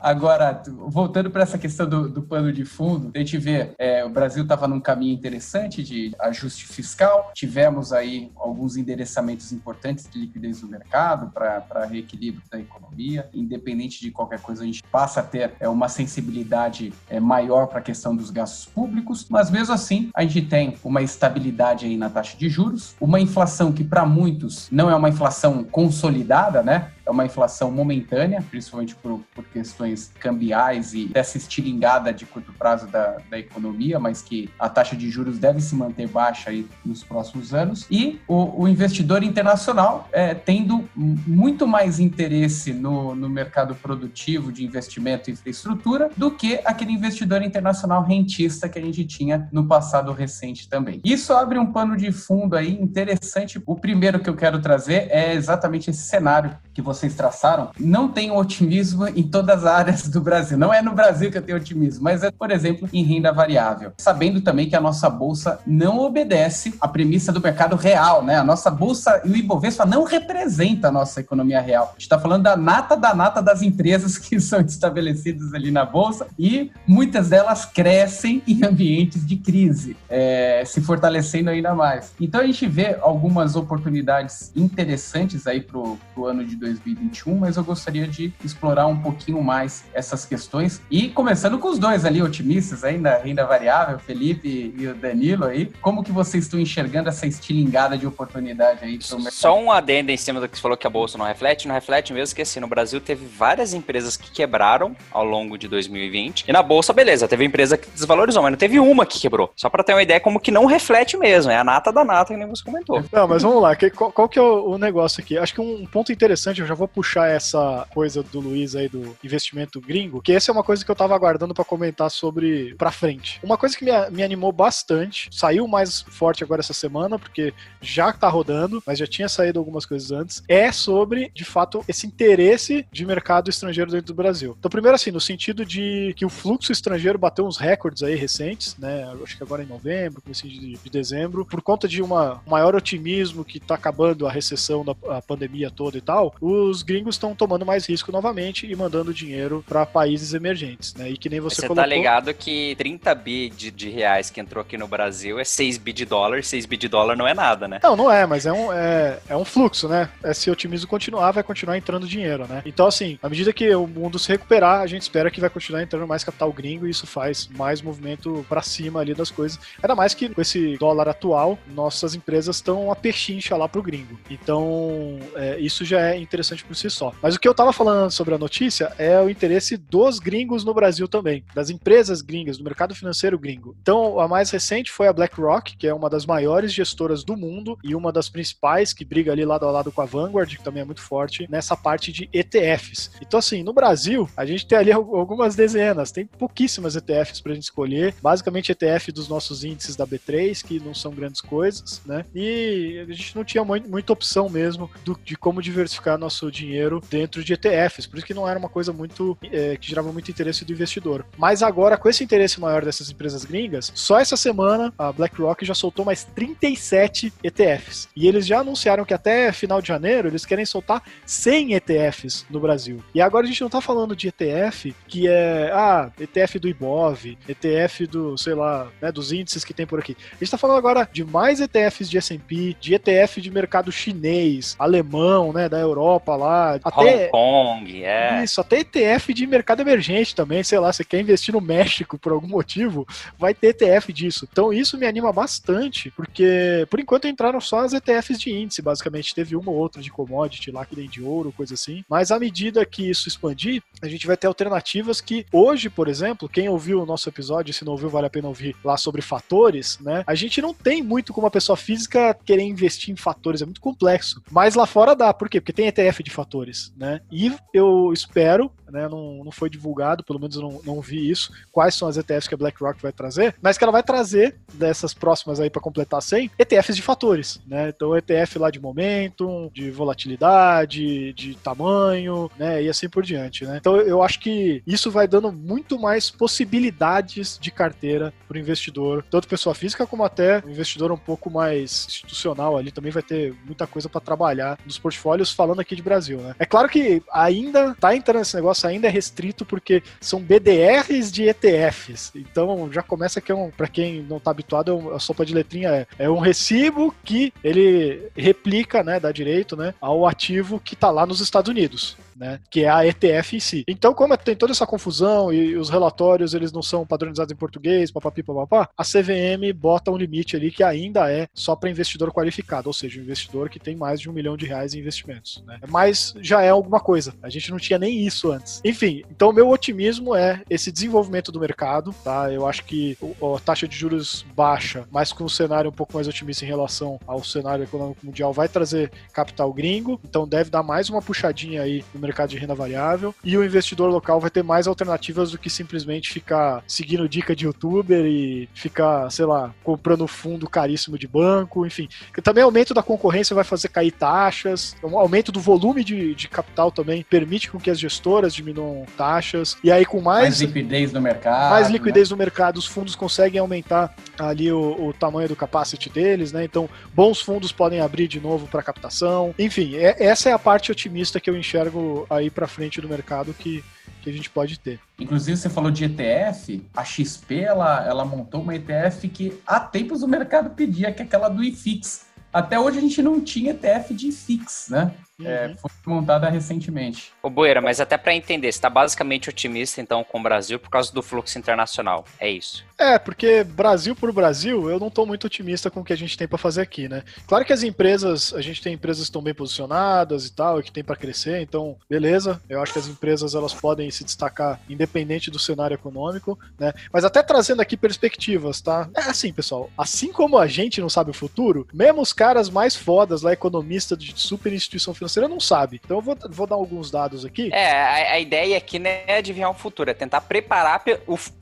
[0.00, 4.08] Agora, voltando para essa questão do, do, pano de fundo, a gente vê é, o
[4.08, 10.62] Brasil estava num caminho interessante de ajuste fiscal, tivemos aí alguns endereçamentos importantes de liquidez
[10.62, 15.52] do mercado para reequilíbrio da economia, independente de qualquer coisa, a gente passa a ter
[15.60, 20.22] é, uma sensibilidade é, maior para a questão dos gastos públicos, mas mesmo assim a
[20.22, 24.90] gente tem uma estabilidade aí na taxa de juros, uma inflação que para muitos não
[24.90, 26.90] é uma inflação consolidada, né?
[27.10, 32.86] É uma inflação momentânea, principalmente por, por, questões cambiais e dessa estilingada de curto prazo
[32.86, 37.02] da, da economia, mas que a taxa de juros deve se manter baixa aí nos
[37.02, 37.84] próximos anos.
[37.90, 44.64] E o, o investidor internacional é, tendo muito mais interesse no, no mercado produtivo de
[44.64, 50.12] investimento e infraestrutura do que aquele investidor internacional rentista que a gente tinha no passado
[50.12, 51.00] recente também.
[51.04, 53.60] Isso abre um pano de fundo aí interessante.
[53.66, 58.30] O primeiro que eu quero trazer é exatamente esse cenário que vocês traçaram, não tem
[58.30, 60.58] otimismo em todas as áreas do Brasil.
[60.58, 63.92] Não é no Brasil que eu tenho otimismo, mas é, por exemplo, em renda variável.
[63.98, 68.36] Sabendo também que a nossa bolsa não obedece à premissa do mercado real, né?
[68.36, 71.88] A nossa bolsa e o Ibovespa não representa a nossa economia real.
[71.90, 75.84] A gente está falando da nata da nata das empresas que são estabelecidas ali na
[75.84, 82.12] bolsa e muitas delas crescem em ambientes de crise, é, se fortalecendo ainda mais.
[82.20, 87.64] Então a gente vê algumas oportunidades interessantes aí para o ano de 2021, mas eu
[87.64, 90.80] gostaria de explorar um pouquinho mais essas questões.
[90.90, 95.70] E começando com os dois ali, otimistas ainda, renda variável, Felipe e o Danilo aí,
[95.80, 98.98] como que vocês estão enxergando essa estilingada de oportunidade aí?
[99.00, 101.74] Só um adendo em cima do que você falou que a Bolsa não reflete, não
[101.74, 106.44] reflete mesmo que assim, no Brasil teve várias empresas que quebraram ao longo de 2020,
[106.48, 109.50] e na Bolsa, beleza, teve empresa que desvalorizou, mas não teve uma que quebrou.
[109.56, 112.32] Só para ter uma ideia como que não reflete mesmo, é a nata da nata
[112.32, 113.02] que nem você comentou.
[113.12, 115.38] Não, mas vamos lá, qual, qual que é o, o negócio aqui?
[115.38, 118.88] Acho que um ponto interessante interessante, eu já vou puxar essa coisa do Luiz aí
[118.88, 122.74] do investimento gringo, que essa é uma coisa que eu tava aguardando para comentar sobre
[122.76, 123.40] pra frente.
[123.42, 128.12] Uma coisa que me, me animou bastante, saiu mais forte agora essa semana, porque já
[128.12, 132.86] tá rodando, mas já tinha saído algumas coisas antes, é sobre, de fato, esse interesse
[132.90, 134.56] de mercado estrangeiro dentro do Brasil.
[134.58, 138.76] Então, primeiro assim, no sentido de que o fluxo estrangeiro bateu uns recordes aí recentes,
[138.76, 139.10] né?
[139.22, 143.44] Acho que agora em novembro, começo de, de dezembro, por conta de uma maior otimismo
[143.44, 147.66] que tá acabando a recessão da a pandemia toda e tal, os gringos estão tomando
[147.66, 151.10] mais risco novamente e mandando dinheiro para países emergentes, né?
[151.10, 151.84] E que nem você, você tá colocou...
[151.84, 155.78] tá ligado que 30 bi de, de, reais que entrou aqui no Brasil é 6
[155.78, 157.80] bi de dólar, 6 bi de dólar não é nada, né?
[157.82, 160.08] Não, não é, mas é um, é, é um fluxo, né?
[160.22, 162.62] É, se o otimismo continuar, vai continuar entrando dinheiro, né?
[162.64, 165.82] Então, assim, à medida que o mundo se recuperar, a gente espera que vai continuar
[165.82, 169.58] entrando mais capital gringo e isso faz mais movimento para cima ali das coisas.
[169.82, 174.18] Ainda mais que com esse dólar atual, nossas empresas estão a pechincha lá pro gringo.
[174.30, 177.12] Então, é, isso já é interessante por si só.
[177.20, 180.72] Mas o que eu tava falando sobre a notícia é o interesse dos gringos no
[180.72, 183.76] Brasil também, das empresas gringas, do mercado financeiro gringo.
[183.82, 187.76] Então, a mais recente foi a BlackRock, que é uma das maiores gestoras do mundo
[187.82, 190.82] e uma das principais, que briga ali lado a lado com a Vanguard, que também
[190.82, 193.10] é muito forte, nessa parte de ETFs.
[193.20, 197.64] Então, assim, no Brasil, a gente tem ali algumas dezenas, tem pouquíssimas ETFs pra gente
[197.64, 202.24] escolher, basicamente ETF dos nossos índices da B3, que não são grandes coisas, né?
[202.34, 207.42] E a gente não tinha muita opção mesmo do, de como diversificar nosso dinheiro dentro
[207.42, 210.64] de ETFs, por isso que não era uma coisa muito é, que gerava muito interesse
[210.64, 211.24] do investidor.
[211.36, 215.74] Mas agora, com esse interesse maior dessas empresas gringas, só essa semana a BlackRock já
[215.74, 218.08] soltou mais 37 ETFs.
[218.14, 222.60] E eles já anunciaram que até final de janeiro eles querem soltar 100 ETFs no
[222.60, 223.02] Brasil.
[223.14, 227.36] E agora a gente não tá falando de ETF que é, ah, ETF do Ibov,
[227.48, 230.16] ETF do, sei lá, né, dos índices que tem por aqui.
[230.32, 234.76] A gente tá falando agora de mais ETFs de S&P, de ETF de mercado chinês,
[234.78, 238.42] alemão, né, da Europa lá, até Hong Kong, é.
[238.42, 242.32] Isso, até ETF de mercado emergente também, sei lá, você quer investir no México por
[242.32, 243.06] algum motivo,
[243.38, 244.48] vai ter ETF disso.
[244.50, 249.34] Então isso me anima bastante, porque por enquanto entraram só as ETFs de índice, basicamente
[249.34, 252.04] teve uma ou outra de commodity lá que nem de ouro, coisa assim.
[252.08, 256.48] Mas à medida que isso expandir, a gente vai ter alternativas que hoje, por exemplo,
[256.48, 259.98] quem ouviu o nosso episódio, se não ouviu, vale a pena ouvir lá sobre fatores,
[260.00, 260.24] né?
[260.26, 263.80] A gente não tem muito como uma pessoa física querer investir em fatores, é muito
[263.80, 264.42] complexo.
[264.50, 265.60] Mas lá fora dá, por quê?
[265.60, 267.20] Porque tem ETF de fatores, né?
[267.30, 269.08] E eu espero, né?
[269.08, 272.48] Não, não foi divulgado, pelo menos eu não, não vi isso, quais são as ETFs
[272.48, 276.22] que a BlackRock vai trazer, mas que ela vai trazer dessas próximas aí para completar
[276.22, 277.88] 100, ETFs de fatores, né?
[277.88, 282.82] Então ETF lá de momentum, de volatilidade, de tamanho, né?
[282.82, 283.76] E assim por diante, né?
[283.78, 289.24] Então eu acho que isso vai dando muito mais possibilidades de carteira para o investidor,
[289.30, 293.54] tanto pessoa física como até um investidor um pouco mais institucional ali também vai ter
[293.64, 296.54] muita coisa para trabalhar nos portfólios falando aqui de Brasil, né?
[296.58, 301.48] É claro que ainda tá entrando nesse negócio ainda é restrito porque são BDRs de
[301.48, 302.32] ETFs.
[302.34, 305.54] Então já começa que é um, para quem não tá habituado, é a sopa de
[305.54, 310.96] letrinha é, é um recibo que ele replica, né, dá direito, né, ao ativo que
[310.96, 312.58] tá lá nos Estados Unidos né?
[312.70, 313.84] Que é a ETF em si.
[313.86, 318.10] Então, como tem toda essa confusão e os relatórios eles não são padronizados em português,
[318.10, 322.88] papapi, papapá, a CVM bota um limite ali que ainda é só para investidor qualificado,
[322.88, 325.78] ou seja, investidor que tem mais de um milhão de reais em investimentos, né?
[325.88, 327.34] Mas já é alguma coisa.
[327.42, 328.80] A gente não tinha nem isso antes.
[328.84, 332.50] Enfim, então meu otimismo é esse desenvolvimento do mercado, tá?
[332.50, 336.26] Eu acho que a taxa de juros baixa, mas com um cenário um pouco mais
[336.26, 341.10] otimista em relação ao cenário econômico mundial, vai trazer capital gringo, então deve dar mais
[341.10, 344.62] uma puxadinha aí no mercado mercado de renda variável e o investidor local vai ter
[344.62, 350.26] mais alternativas do que simplesmente ficar seguindo dica de youtuber e ficar, sei lá, comprando
[350.26, 352.08] fundo caríssimo de banco, enfim.
[352.42, 356.90] Também aumento da concorrência vai fazer cair taxas, um aumento do volume de, de capital
[356.90, 361.20] também permite com que as gestoras diminuam taxas e aí com mais, mais liquidez no
[361.20, 362.34] mercado, mais liquidez né?
[362.34, 366.64] no mercado, os fundos conseguem aumentar ali o, o, tamanho do capacity deles, né?
[366.64, 369.54] Então, bons fundos podem abrir de novo para captação.
[369.58, 373.54] Enfim, é, essa é a parte otimista que eu enxergo aí para frente do mercado
[373.54, 373.84] que,
[374.22, 375.00] que a gente pode ter.
[375.18, 380.22] Inclusive, você falou de ETF, a XP ela, ela montou uma ETF que há tempos
[380.22, 382.26] o mercado pedia, que é aquela do IFIX.
[382.52, 385.14] Até hoje a gente não tinha ETF de IFIX, né?
[385.44, 385.76] É, uhum.
[385.76, 387.32] foi montada recentemente.
[387.42, 390.90] Ô Boeira, mas até para entender, você está basicamente otimista então com o Brasil por
[390.90, 392.84] causa do fluxo internacional, é isso?
[393.00, 396.36] É, porque Brasil por Brasil, eu não estou muito otimista com o que a gente
[396.36, 397.22] tem para fazer aqui, né?
[397.46, 400.82] Claro que as empresas, a gente tem empresas que estão bem posicionadas e tal, e
[400.82, 402.60] que tem para crescer, então, beleza.
[402.68, 406.92] Eu acho que as empresas elas podem se destacar independente do cenário econômico, né?
[407.10, 409.08] Mas até trazendo aqui perspectivas, tá?
[409.16, 412.94] É assim, pessoal, assim como a gente não sabe o futuro, mesmo os caras mais
[412.94, 416.02] fodas lá, economistas de super instituição financeira, não sabe.
[416.04, 417.70] Então eu vou, vou dar alguns dados aqui.
[417.72, 421.02] É, a, a ideia aqui não é adivinhar o futuro, é tentar preparar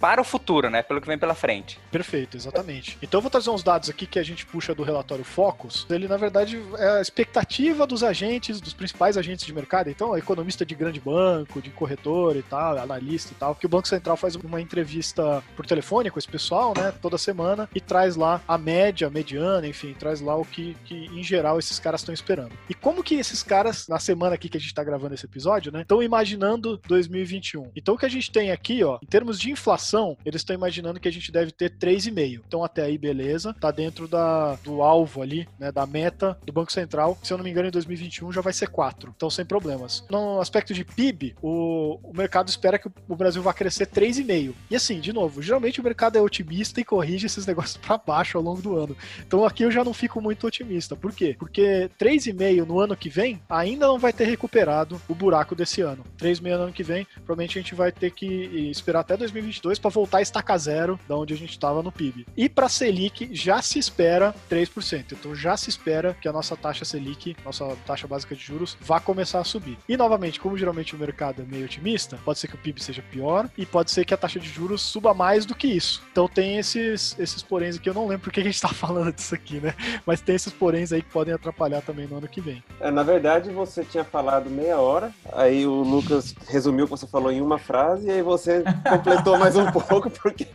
[0.01, 0.83] para o futuro, né?
[0.83, 1.79] Pelo que vem pela pela frente.
[1.91, 2.97] Perfeito, exatamente.
[3.03, 5.87] Então eu vou trazer uns dados aqui que a gente puxa do relatório Focus.
[5.91, 9.91] Ele, na verdade, é a expectativa dos agentes, dos principais agentes de mercado.
[9.91, 13.89] Então, economista de grande banco, de corretor e tal, analista e tal, que o Banco
[13.89, 18.41] Central faz uma entrevista por telefone com esse pessoal, né, toda semana, e traz lá
[18.49, 22.15] a média, a mediana, enfim, traz lá o que, que em geral, esses caras estão
[22.15, 22.53] esperando.
[22.69, 25.73] E como que esses caras, na semana aqui que a gente tá gravando esse episódio,
[25.73, 27.71] né, estão imaginando 2021?
[27.77, 31.01] Então, o que a gente tem aqui, ó, em termos de inflação, eles estão imaginando
[31.01, 32.43] que a gente gente deve ter 3,5.
[32.47, 33.55] Então até aí, beleza.
[33.55, 37.19] Tá dentro da, do alvo ali, né, da meta do Banco Central.
[37.23, 39.13] Se eu não me engano, em 2021 já vai ser 4.
[39.17, 40.05] Então sem problemas.
[40.11, 44.55] No aspecto de PIB, o, o mercado espera que o Brasil vá crescer 3,5.
[44.71, 48.39] E assim, de novo, geralmente o mercado é otimista e corrige esses negócios para baixo
[48.39, 48.97] ao longo do ano.
[49.27, 50.97] Então aqui eu já não fico muito otimista.
[50.97, 51.37] Por quê?
[51.39, 56.05] Porque 3,5 no ano que vem ainda não vai ter recuperado o buraco desse ano.
[56.19, 58.27] 3,5 no ano que vem, provavelmente a gente vai ter que
[58.71, 62.27] esperar até 2022 para voltar a estacar zero da onde a gente estava no PIB.
[62.37, 65.13] E para Selic já se espera 3%.
[65.13, 69.01] Então já se espera que a nossa taxa Selic, nossa taxa básica de juros, vá
[69.01, 69.79] começar a subir.
[69.89, 73.03] E novamente, como geralmente o mercado é meio otimista, pode ser que o PIB seja
[73.03, 76.03] pior e pode ser que a taxa de juros suba mais do que isso.
[76.13, 79.35] Então tem esses, esses poréns aqui, eu não lembro porque a gente está falando disso
[79.35, 79.75] aqui, né?
[80.05, 82.63] Mas tem esses poréns aí que podem atrapalhar também no ano que vem.
[82.81, 87.07] É, na verdade, você tinha falado meia hora, aí o Lucas resumiu o que você
[87.07, 90.47] falou em uma frase, e aí você completou mais um pouco, porque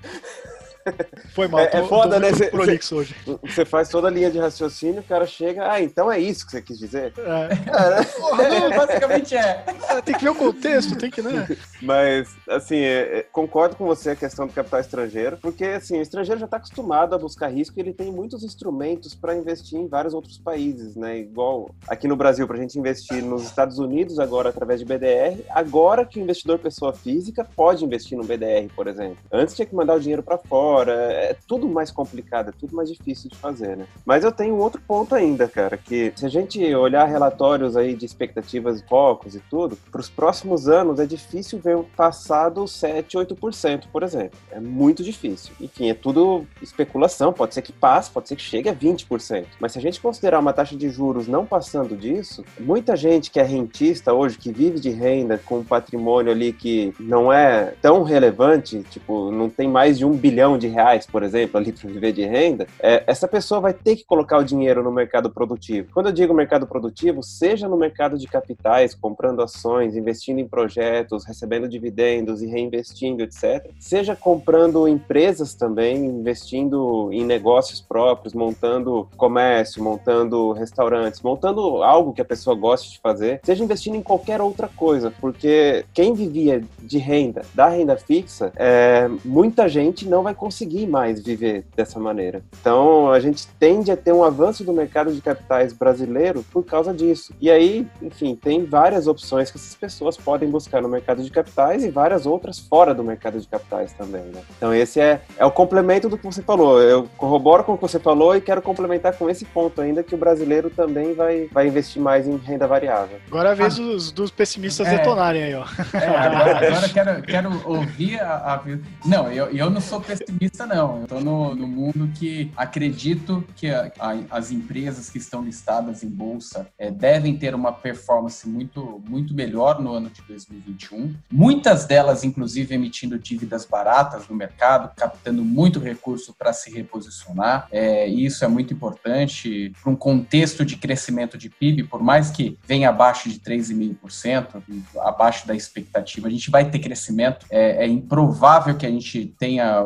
[1.34, 1.62] foi mal.
[1.62, 2.34] É, tô, é foda, né?
[2.34, 2.50] Cê,
[2.82, 3.16] cê, hoje.
[3.44, 6.52] Você faz toda a linha de raciocínio, o cara chega, ah, então é isso que
[6.52, 7.14] você quis dizer?
[7.18, 7.22] É.
[7.22, 8.60] é.
[8.60, 9.64] Não, basicamente é.
[9.90, 10.02] é.
[10.02, 11.48] Tem que ver o contexto, tem que, né?
[11.82, 16.02] Mas, assim, é, é, concordo com você a questão do capital estrangeiro, porque, assim, o
[16.02, 19.88] estrangeiro já está acostumado a buscar risco e ele tem muitos instrumentos para investir em
[19.88, 21.20] vários outros países, né?
[21.20, 25.44] Igual aqui no Brasil, para a gente investir nos Estados Unidos agora através de BDR,
[25.50, 29.18] agora que o investidor pessoa física pode investir no BDR, por exemplo.
[29.32, 32.76] Antes tinha que mandar o dinheiro para fora fora, é tudo mais complicado, é tudo
[32.76, 33.86] mais difícil de fazer, né?
[34.04, 38.08] Mas eu tenho outro ponto ainda, cara, que se a gente olhar relatórios aí de
[38.08, 43.84] expectativas focos e tudo, para os próximos anos é difícil ver um passado 7, 8%,
[43.92, 44.40] por exemplo.
[44.52, 45.54] É muito difícil.
[45.62, 49.46] Enfim, é tudo especulação, pode ser que passe, pode ser que chegue a 20%.
[49.60, 53.40] Mas se a gente considerar uma taxa de juros não passando disso, muita gente que
[53.40, 58.02] é rentista hoje, que vive de renda com um patrimônio ali que não é tão
[58.02, 61.90] relevante, tipo, não tem mais de um bilhão de de reais, por exemplo, ali para
[61.90, 65.90] viver de renda, é, essa pessoa vai ter que colocar o dinheiro no mercado produtivo.
[65.94, 71.26] Quando eu digo mercado produtivo, seja no mercado de capitais, comprando ações, investindo em projetos,
[71.26, 73.70] recebendo dividendos e reinvestindo, etc.
[73.78, 82.22] Seja comprando empresas também, investindo em negócios próprios, montando comércio, montando restaurantes, montando algo que
[82.22, 86.98] a pessoa goste de fazer, seja investindo em qualquer outra coisa, porque quem vivia de
[86.98, 92.44] renda, da renda fixa, é, muita gente não vai conseguir conseguir mais viver dessa maneira.
[92.62, 96.94] Então, a gente tende a ter um avanço do mercado de capitais brasileiro por causa
[96.94, 97.34] disso.
[97.42, 101.84] E aí, enfim, tem várias opções que essas pessoas podem buscar no mercado de capitais
[101.84, 104.42] e várias outras fora do mercado de capitais também, né?
[104.56, 106.80] Então, esse é, é o complemento do que você falou.
[106.80, 110.14] Eu corroboro com o que você falou e quero complementar com esse ponto ainda que
[110.14, 113.18] o brasileiro também vai, vai investir mais em renda variável.
[113.28, 115.66] Agora é a vez ah, dos, dos pessimistas é, detonarem aí, ó.
[115.94, 118.64] É, agora, agora quero, quero ouvir a, a...
[119.04, 120.98] Não, eu, eu não sou pessimista não.
[120.98, 126.04] Eu estou no, no, mundo que acredito que a, a, as empresas que estão listadas
[126.04, 131.16] em bolsa é, devem ter uma performance muito, muito melhor no ano de 2021.
[131.32, 137.68] Muitas delas, inclusive, emitindo dívidas baratas no mercado, captando muito recurso para se reposicionar.
[137.72, 142.58] É, isso é muito importante para um contexto de crescimento de PIB, por mais que
[142.68, 144.62] venha abaixo de 3,5%,
[145.00, 147.46] abaixo da expectativa, a gente vai ter crescimento.
[147.50, 149.84] É, é improvável que a gente tenha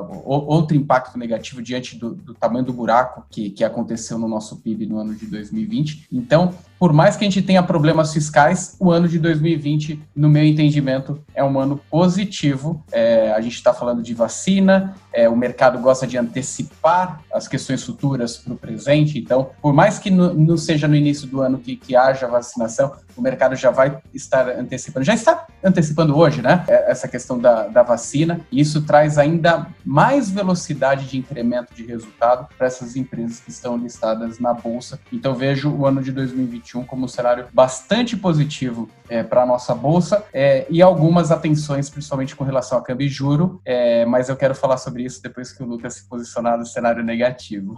[0.48, 4.86] outro impacto negativo diante do, do tamanho do buraco que, que aconteceu no nosso PIB
[4.86, 6.08] no ano de 2020.
[6.12, 10.44] Então, por mais que a gente tenha problemas fiscais, o ano de 2020, no meu
[10.44, 12.84] entendimento, é um ano positivo.
[12.92, 17.84] É, a gente está falando de vacina, é, o mercado gosta de antecipar as questões
[17.84, 21.76] futuras para o presente, então, por mais que não seja no início do ano que,
[21.76, 26.64] que haja vacinação, o mercado já vai estar antecipando, já está antecipando hoje, né?
[26.68, 31.84] É, essa questão da, da vacina, e isso traz ainda mais velocidade de incremento de
[31.84, 35.00] resultado para essas empresas que estão listadas na Bolsa.
[35.12, 39.46] Então, vejo o ano de 2020 2021 como um cenário bastante positivo é, para a
[39.46, 44.28] nossa bolsa é, e algumas atenções, principalmente com relação a câmbio e juro, é, mas
[44.30, 47.76] eu quero falar sobre isso depois que o Lucas se posicionar no cenário negativo.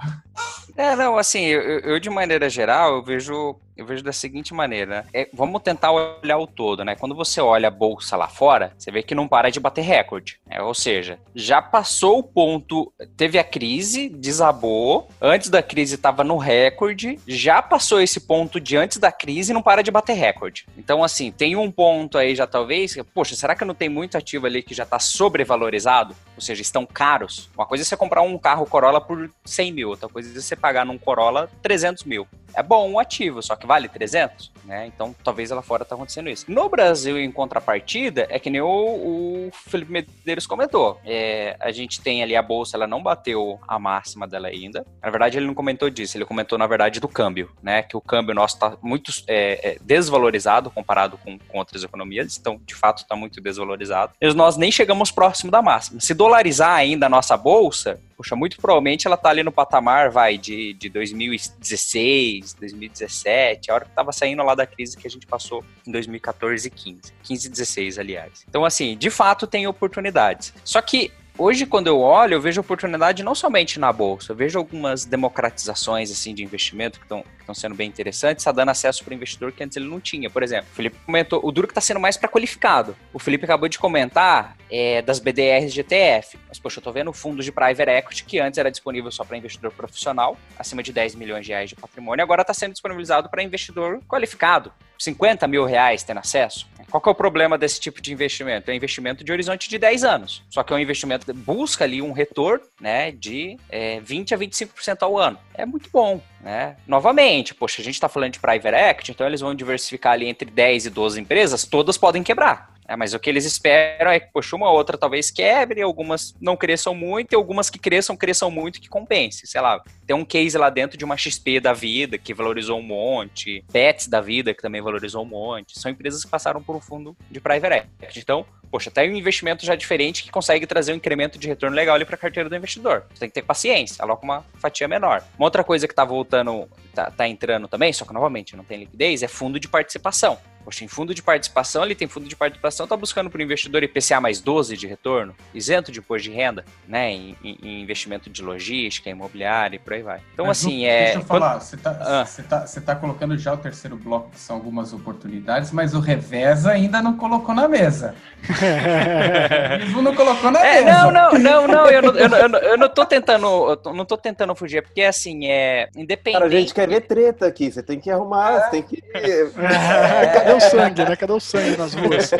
[0.75, 5.06] É, não, assim, eu, eu de maneira geral, eu vejo eu vejo da seguinte maneira,
[5.13, 6.96] é, vamos tentar olhar o todo, né?
[6.96, 10.38] Quando você olha a bolsa lá fora, você vê que não para de bater recorde,
[10.46, 10.62] né?
[10.62, 16.36] ou seja, já passou o ponto, teve a crise, desabou, antes da crise estava no
[16.36, 20.65] recorde, já passou esse ponto de antes da crise e não para de bater recorde.
[20.78, 24.46] Então, assim, tem um ponto aí já talvez, poxa, será que não tem muito ativo
[24.46, 26.13] ali que já está sobrevalorizado?
[26.36, 27.50] Ou seja, estão caros?
[27.56, 30.56] Uma coisa é você comprar um carro Corolla por 100 mil, outra coisa é você
[30.56, 32.28] pagar num Corolla 300 mil.
[32.54, 34.88] É bom um ativo, só que vale 300, né?
[34.88, 36.46] Então, talvez lá fora tá acontecendo isso.
[36.48, 41.00] No Brasil, em contrapartida, é que nem o, o Felipe Medeiros comentou.
[41.06, 44.86] É, a gente tem ali a bolsa, ela não bateu a máxima dela ainda.
[45.02, 47.84] Na verdade, ele não comentou disso, ele comentou, na verdade, do câmbio, né?
[47.84, 52.60] Que o câmbio nosso tá muito é, é, desvalorizado comparado com, com, outras economias, então,
[52.66, 54.14] de fato, tá muito desvalorizado.
[54.20, 56.00] E nós nem chegamos próximo da máxima.
[56.00, 60.38] Se dolarizar ainda a nossa bolsa, Puxa, muito provavelmente ela tá ali no patamar, vai,
[60.38, 65.26] de, de 2016, 2017, a hora que tava saindo lá da crise que a gente
[65.26, 67.02] passou em 2014 e 15.
[67.24, 68.46] 15 e 16, aliás.
[68.50, 70.54] Então, assim, de fato tem oportunidades.
[70.66, 74.60] Só que hoje, quando eu olho, eu vejo oportunidade não somente na bolsa, eu vejo
[74.60, 77.23] algumas democratizações assim de investimento que estão
[77.54, 80.30] sendo bem interessantes, está dando acesso para o investidor que antes ele não tinha.
[80.30, 82.95] Por exemplo, o Felipe comentou, o duro que está sendo mais para qualificado.
[83.13, 86.38] O Felipe acabou de comentar é, das BDRs de ETF.
[86.47, 89.38] Mas, poxa, eu estou vendo fundos de private equity que antes era disponível só para
[89.38, 93.41] investidor profissional, acima de 10 milhões de reais de patrimônio, agora está sendo disponibilizado para
[93.41, 94.71] investidor qualificado.
[94.97, 96.67] 50 mil reais tendo acesso.
[96.89, 98.69] Qual que é o problema desse tipo de investimento?
[98.69, 100.43] É um investimento de horizonte de 10 anos.
[100.49, 104.38] Só que é um investimento que busca ali um retorno né, de é, 20 a
[104.38, 105.38] 25% ao ano.
[105.54, 106.21] É muito bom.
[106.41, 106.75] Né?
[106.88, 110.49] Novamente, poxa, a gente está falando de private equity, então eles vão diversificar ali entre
[110.49, 112.79] 10 e 12 empresas, todas podem quebrar.
[112.89, 116.58] É, mas o que eles esperam é que, poxa, uma outra talvez quebre, algumas não
[116.58, 119.45] cresçam muito, e algumas que cresçam, cresçam muito que compense.
[119.45, 122.82] Sei lá, tem um case lá dentro de uma XP da vida, que valorizou um
[122.82, 125.80] monte, Pets da vida, que também valorizou um monte.
[125.80, 128.21] São empresas que passaram por um fundo de private equity.
[128.21, 131.93] Então, poxa, tem um investimento já diferente que consegue trazer um incremento de retorno legal
[131.93, 133.06] ali para a carteira do investidor.
[133.13, 135.23] Você tem que ter paciência, aloca uma fatia menor.
[135.38, 138.80] Uma outra coisa que está voltando, está tá entrando também, só que novamente não tem
[138.80, 140.39] liquidez, é fundo de participação.
[140.70, 143.82] Poxa, em fundo de participação, ele tem fundo de participação, está buscando para o investidor
[143.82, 148.44] IPCA mais 12 de retorno, isento de imposto de renda, né, em, em, investimento de
[148.44, 150.20] logística, imobiliária e por aí vai.
[150.32, 151.06] Então, Mas, assim, é...
[151.06, 152.44] Deixa eu falar, você está ah.
[152.48, 157.02] tá, tá colocando já o terceiro bloco, que são algumas oportunidades, mas o revés ainda
[157.02, 158.14] não colocou na mesa.
[159.98, 160.98] o não colocou na é, mesa.
[160.98, 164.18] Não, não, não, não, eu não, eu, não, eu não tô tentando, eu não tô
[164.18, 166.34] tentando fugir, porque, assim, é independente...
[166.34, 168.60] Cara, a gente quer ver treta aqui, você tem que arrumar, é.
[168.60, 169.04] você tem que...
[170.50, 170.54] É.
[170.54, 171.15] o sangue, né?
[171.15, 172.32] Cadê o sangue nas ruas?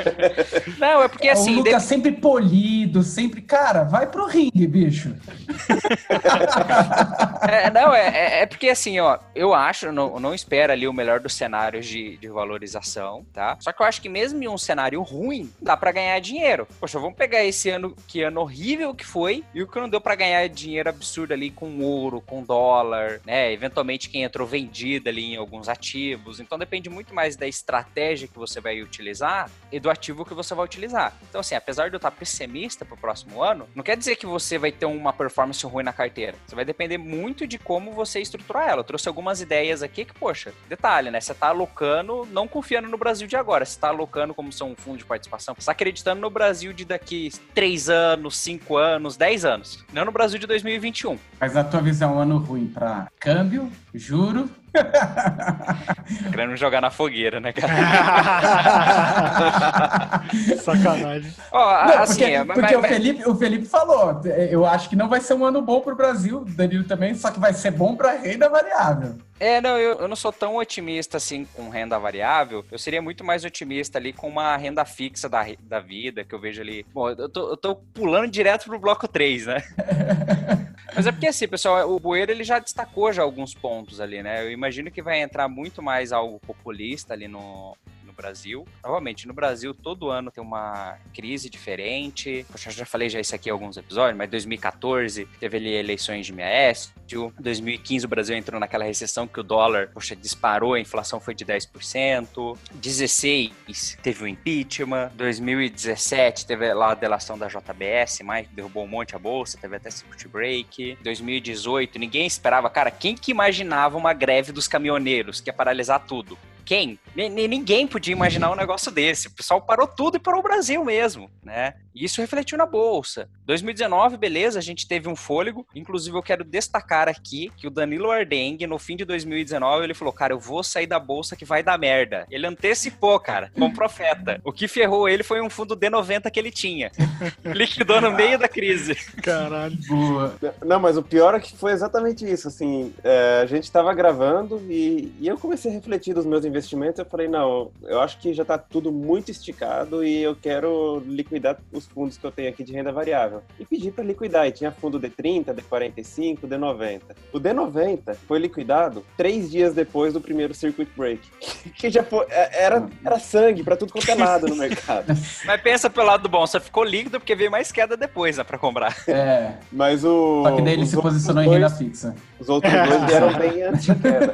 [0.77, 1.55] Não, é porque assim.
[1.55, 1.88] O Lucas de...
[1.88, 3.41] sempre polido, sempre.
[3.41, 5.15] Cara, vai pro ringue, bicho.
[7.47, 10.93] é, não, é, é, é, porque assim, ó, eu acho, não, não espero ali o
[10.93, 13.58] melhor dos cenários de, de valorização, tá?
[13.60, 16.67] Só que eu acho que mesmo em um cenário ruim, dá para ganhar dinheiro.
[16.79, 20.01] Poxa, vamos pegar esse ano, que ano horrível que foi, e o que não deu
[20.01, 23.51] para ganhar dinheiro absurdo ali com ouro, com dólar, né?
[23.51, 26.39] Eventualmente quem entrou vendido ali em alguns ativos.
[26.39, 30.33] Então depende muito mais da estratégia estratégia que você vai utilizar e do ativo que
[30.33, 31.13] você vai utilizar.
[31.29, 34.25] Então, assim, apesar de eu estar pessimista para o próximo ano, não quer dizer que
[34.25, 36.35] você vai ter uma performance ruim na carteira.
[36.47, 38.79] Você vai depender muito de como você estruturar ela.
[38.79, 41.19] Eu trouxe algumas ideias aqui que, poxa, detalhe, né?
[41.19, 44.75] Você está alocando, não confiando no Brasil de agora, você está alocando como são um
[44.75, 49.45] fundo de participação, você está acreditando no Brasil de daqui 3 anos, 5 anos, 10
[49.45, 51.17] anos, não no Brasil de 2021.
[51.39, 54.49] Mas na tua visão, é um ano ruim para câmbio, juro
[56.32, 57.73] Querendo jogar na fogueira, né, cara?
[60.62, 61.32] Sacanagem.
[61.51, 64.95] Oh, não, assim, porque, mas, porque mas, o, Felipe, o Felipe falou, eu acho que
[64.95, 67.71] não vai ser um ano bom para o Brasil, Danilo também, só que vai ser
[67.71, 69.15] bom para renda variável.
[69.39, 72.65] É, não, eu, eu não sou tão otimista assim com renda variável.
[72.69, 76.39] Eu seria muito mais otimista ali com uma renda fixa da, da vida, que eu
[76.39, 76.86] vejo ali.
[76.93, 79.63] Bom, eu tô, eu tô pulando direto pro bloco 3, né?
[80.99, 84.43] Mas é porque assim, pessoal, o Bueiro ele já destacou já alguns pontos ali, né?
[84.43, 87.73] Eu imagino que vai entrar muito mais algo populista ali no,
[88.19, 88.67] Brasil.
[88.84, 92.45] Novamente, no Brasil, todo ano tem uma crise diferente.
[92.51, 96.25] Poxa, eu já falei já isso aqui em alguns episódios, mas 2014 teve ali eleições
[96.25, 96.91] de Miésio.
[97.39, 101.45] 2015 o Brasil entrou naquela recessão que o dólar, poxa, disparou, a inflação foi de
[101.45, 102.58] 10%.
[102.73, 105.12] 16 teve o impeachment.
[105.15, 109.89] 2017 teve lá a delação da JBS, mais derrubou um monte a bolsa, teve até
[109.89, 110.97] circuit break.
[111.01, 116.38] 2018, ninguém esperava, cara, quem que imaginava uma greve dos caminhoneiros que ia paralisar tudo?
[116.69, 116.99] Quem?
[117.15, 119.27] ninguém podia imaginar um negócio desse.
[119.27, 121.73] O pessoal parou tudo e parou o Brasil mesmo, né?
[121.95, 123.27] E isso refletiu na bolsa.
[123.45, 125.65] 2019, beleza, a gente teve um fôlego.
[125.75, 130.13] Inclusive, eu quero destacar aqui que o Danilo Ardengue, no fim de 2019, ele falou:
[130.13, 132.27] Cara, eu vou sair da bolsa que vai dar merda.
[132.29, 134.39] Ele antecipou, cara, como profeta.
[134.43, 136.91] O que ferrou ele foi um fundo D90 que ele tinha.
[137.43, 138.93] Liquidou no meio da crise.
[139.23, 139.75] Caralho.
[139.88, 140.36] Boa.
[140.63, 142.47] Não, mas o pior é que foi exatamente isso.
[142.47, 146.59] Assim, é, a gente tava gravando e, e eu comecei a refletir dos meus investimentos.
[146.98, 151.58] Eu falei: Não, eu acho que já tá tudo muito esticado e eu quero liquidar
[151.72, 153.41] os fundos que eu tenho aqui de renda variável.
[153.60, 157.02] E pedi para liquidar, e tinha fundo D30, D45, D90.
[157.33, 161.21] O D90 foi liquidado três dias depois do primeiro circuit break.
[161.75, 165.08] que já foi, é, era, era sangue para tudo quanto é lado no mercado.
[165.46, 168.58] Mas pensa pelo lado bom, só ficou líquido porque veio mais queda depois, né, para
[168.58, 168.96] comprar.
[169.08, 169.54] É.
[169.71, 170.44] Mas o.
[170.44, 172.15] Só que daí ele se posicionou dois, em renda fixa.
[172.40, 174.33] Os outros dois vieram bem antes da queda.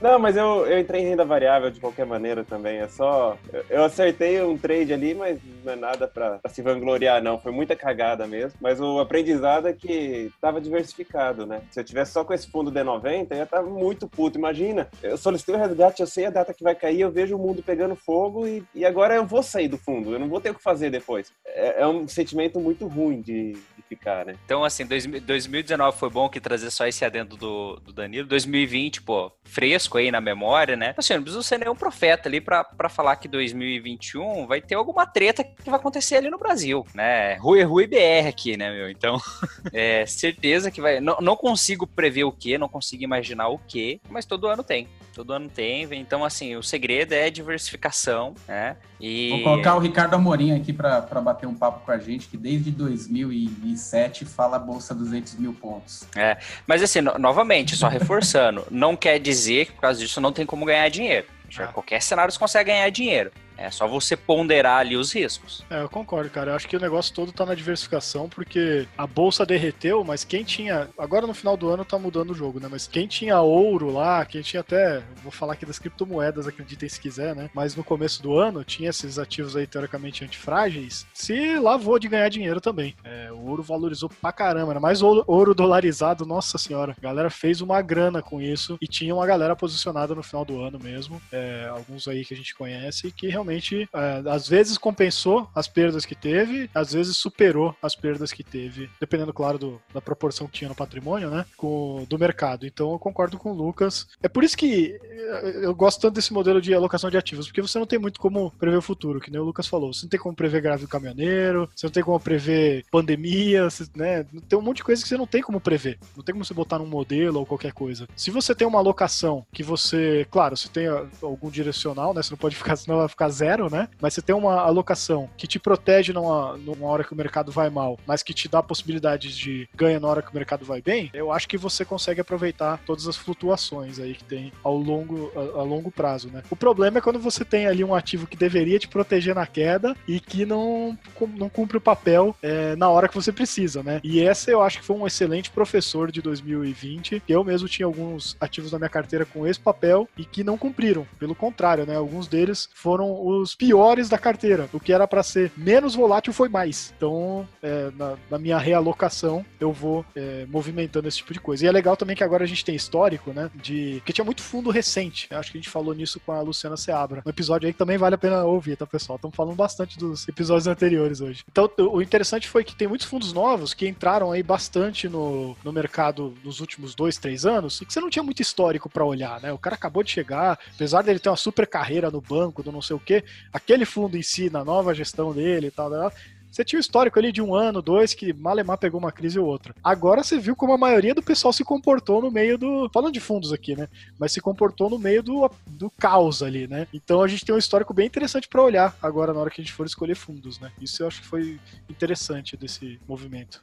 [0.00, 2.78] Não, mas eu, eu entrei em renda variável de qualquer maneira também.
[2.78, 3.36] É só.
[3.68, 7.38] Eu acertei um trade ali, mas não é nada pra se vangloriar, não.
[7.38, 8.58] Foi muita cagada mesmo.
[8.60, 11.62] Mas o aprendizado é que tava diversificado, né?
[11.70, 14.38] Se eu tivesse só com esse fundo D90, eu ia estar muito puto.
[14.38, 17.38] Imagina, eu solicitei o resgate, eu sei a data que vai cair, eu vejo o
[17.38, 20.12] mundo pegando fogo e, e agora eu vou sair do fundo.
[20.12, 21.32] Eu não vou ter o que fazer depois.
[21.46, 24.34] É, é um sentimento muito ruim de, de ficar, né?
[24.44, 28.26] Então, assim, dois, 2019 foi bom que trazer só esse adendo do, do Danilo.
[28.26, 30.85] 2020, pô, fresco aí na memória, né?
[30.96, 35.44] Assim, não precisa ser nenhum profeta ali pra falar que 2021 vai ter alguma treta
[35.44, 37.34] que vai acontecer ali no Brasil, né?
[37.36, 38.90] Rui, Rui BR aqui, né, meu?
[38.90, 39.18] Então,
[39.72, 41.00] é certeza que vai.
[41.00, 44.88] Não, não consigo prever o que, não consigo imaginar o que, mas todo ano tem.
[45.16, 48.76] Todo ano tem, então assim, o segredo é diversificação, né?
[49.00, 49.30] E...
[49.30, 52.70] Vou colocar o Ricardo Amorim aqui para bater um papo com a gente, que desde
[52.70, 56.06] 2007 fala Bolsa 200 mil pontos.
[56.14, 60.32] É, mas assim, no, novamente, só reforçando, não quer dizer que por causa disso não
[60.32, 61.26] tem como ganhar dinheiro.
[61.58, 61.66] Ah.
[61.68, 63.30] Qualquer cenário você consegue ganhar dinheiro.
[63.56, 65.64] É só você ponderar ali os riscos.
[65.70, 66.50] É, eu concordo, cara.
[66.50, 70.44] Eu acho que o negócio todo tá na diversificação, porque a bolsa derreteu, mas quem
[70.44, 70.88] tinha.
[70.98, 72.68] Agora no final do ano tá mudando o jogo, né?
[72.70, 75.02] Mas quem tinha ouro lá, quem tinha até.
[75.22, 77.50] Vou falar aqui das criptomoedas, acreditem se quiser, né?
[77.54, 82.28] Mas no começo do ano tinha esses ativos aí teoricamente antifrágeis, se lavou de ganhar
[82.28, 82.94] dinheiro também.
[83.04, 86.94] É, o ouro valorizou pra caramba, era mais ouro, ouro dolarizado, nossa senhora.
[86.96, 90.60] A galera fez uma grana com isso e tinha uma galera posicionada no final do
[90.60, 91.20] ano mesmo.
[91.32, 95.68] É, alguns aí que a gente conhece que realmente realmente, é, às vezes compensou as
[95.68, 100.46] perdas que teve, às vezes superou as perdas que teve, dependendo, claro, do, da proporção
[100.46, 101.46] que tinha no patrimônio, né?
[101.56, 102.66] Com, do mercado.
[102.66, 104.08] Então eu concordo com o Lucas.
[104.22, 107.62] É por isso que é, eu gosto tanto desse modelo de alocação de ativos, porque
[107.62, 109.92] você não tem muito como prever o futuro, que nem o Lucas falou.
[109.92, 114.24] Você não tem como prever grave do caminhoneiro, você não tem como prever pandemia, né?
[114.48, 115.98] Tem um monte de coisa que você não tem como prever.
[116.16, 118.08] Não tem como você botar num modelo ou qualquer coisa.
[118.16, 120.86] Se você tem uma alocação que você, claro, você tem
[121.22, 122.22] algum direcional, né?
[122.22, 123.88] Você não pode ficar, senão vai ficar zero, né?
[124.00, 127.70] Mas você tem uma alocação que te protege numa, numa hora que o mercado vai
[127.70, 131.10] mal, mas que te dá possibilidades de ganho na hora que o mercado vai bem,
[131.12, 135.60] eu acho que você consegue aproveitar todas as flutuações aí que tem ao longo, a,
[135.60, 136.42] a longo prazo, né?
[136.50, 139.96] O problema é quando você tem ali um ativo que deveria te proteger na queda
[140.06, 140.98] e que não,
[141.36, 144.00] não cumpre o papel é, na hora que você precisa, né?
[144.02, 147.22] E esse eu acho que foi um excelente professor de 2020.
[147.28, 151.06] Eu mesmo tinha alguns ativos na minha carteira com esse papel e que não cumpriram.
[151.18, 151.96] Pelo contrário, né?
[151.96, 154.68] Alguns deles foram os piores da carteira.
[154.72, 156.94] O que era para ser menos volátil foi mais.
[156.96, 161.64] Então, é, na, na, minha realocação, eu vou é, movimentando esse tipo de coisa.
[161.64, 163.50] E é legal também que agora a gente tem histórico, né?
[163.54, 163.96] De.
[163.96, 165.26] Porque tinha muito fundo recente.
[165.32, 167.22] Acho que a gente falou nisso com a Luciana Seabra.
[167.26, 169.16] Um episódio aí que também vale a pena ouvir, tá, pessoal?
[169.16, 171.44] Estamos falando bastante dos episódios anteriores hoje.
[171.50, 175.72] Então, o interessante foi que tem muitos fundos novos que entraram aí bastante no, no
[175.72, 179.40] mercado nos últimos dois, três anos e que você não tinha muito histórico para olhar,
[179.40, 179.52] né?
[179.52, 182.82] O cara acabou de chegar, apesar dele ter uma super carreira no banco, do não
[182.82, 183.15] sei o quê,
[183.52, 186.12] aquele fundo em si, na nova gestão dele e tal, tal
[186.56, 189.46] você tinha um histórico ali de um ano, dois, que Malemar pegou uma crise ou
[189.46, 189.74] outra.
[189.84, 192.88] Agora você viu como a maioria do pessoal se comportou no meio do.
[192.94, 193.88] Falando de fundos aqui, né?
[194.18, 196.86] Mas se comportou no meio do, do caos ali, né?
[196.94, 199.64] Então a gente tem um histórico bem interessante para olhar agora na hora que a
[199.64, 200.72] gente for escolher fundos, né?
[200.80, 201.60] Isso eu acho que foi
[201.90, 203.60] interessante desse movimento.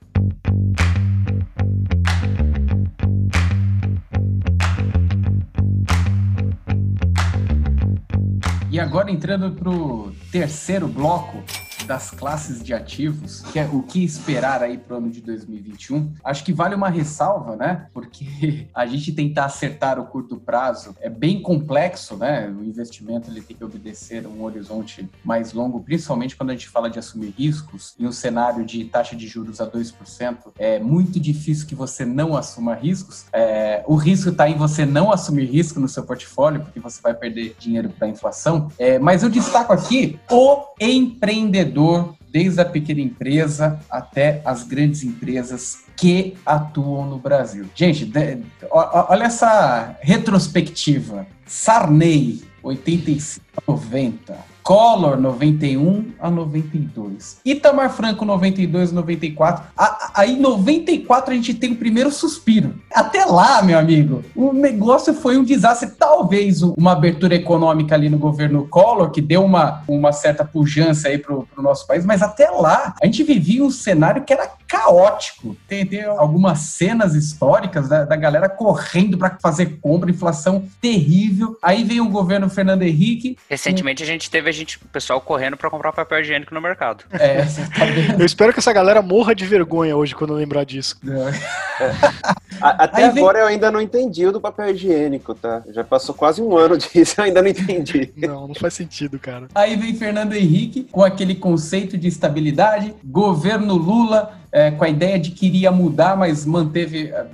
[8.73, 11.43] E agora entrando para o terceiro bloco,
[11.85, 16.13] das classes de ativos, que é o que esperar aí para o ano de 2021,
[16.23, 17.87] acho que vale uma ressalva, né?
[17.93, 22.47] Porque a gente tentar acertar o curto prazo é bem complexo, né?
[22.49, 26.89] O investimento ele tem que obedecer um horizonte mais longo, principalmente quando a gente fala
[26.89, 27.95] de assumir riscos.
[27.99, 32.35] Em um cenário de taxa de juros a 2%, é muito difícil que você não
[32.35, 33.25] assuma riscos.
[33.33, 37.13] É, o risco está em você não assumir risco no seu portfólio, porque você vai
[37.13, 38.69] perder dinheiro para a inflação.
[38.77, 45.03] É, mas eu destaco aqui o empreendedor empreendedor, desde a pequena empresa até as grandes
[45.03, 47.65] empresas que atuam no Brasil.
[47.75, 48.11] Gente,
[48.71, 51.27] olha essa retrospectiva.
[51.45, 54.52] Sarney, 85 a 90.
[54.63, 57.37] Collor 91 a 92.
[57.45, 59.65] Itamar Franco 92 a 94.
[60.13, 62.75] aí 94 a gente tem o primeiro suspiro.
[62.93, 65.91] Até lá, meu amigo, o negócio foi um desastre.
[65.91, 71.17] Talvez uma abertura econômica ali no governo Collor que deu uma, uma certa pujança aí
[71.17, 75.55] pro, pro nosso país, mas até lá a gente vivia um cenário que era caótico.
[75.67, 81.57] Tem, tem algumas cenas históricas da, da galera correndo para fazer compra, inflação terrível.
[81.61, 83.37] Aí veio o governo Fernando Henrique.
[83.49, 87.03] Recentemente a gente teve gente, o pessoal correndo para comprar papel higiênico no mercado.
[87.11, 87.43] É,
[88.19, 90.97] Eu espero que essa galera morra de vergonha hoje quando lembrar disso.
[92.61, 95.63] A- Até Aí vem- agora eu ainda não entendi o do papel higiênico, tá?
[95.73, 98.13] Já passou quase um ano disso, eu ainda não entendi.
[98.15, 99.47] Não, não faz sentido, cara.
[99.55, 105.17] Aí vem Fernando Henrique com aquele conceito de estabilidade, governo Lula é, com a ideia
[105.19, 107.25] de que iria mudar, mas manteve é,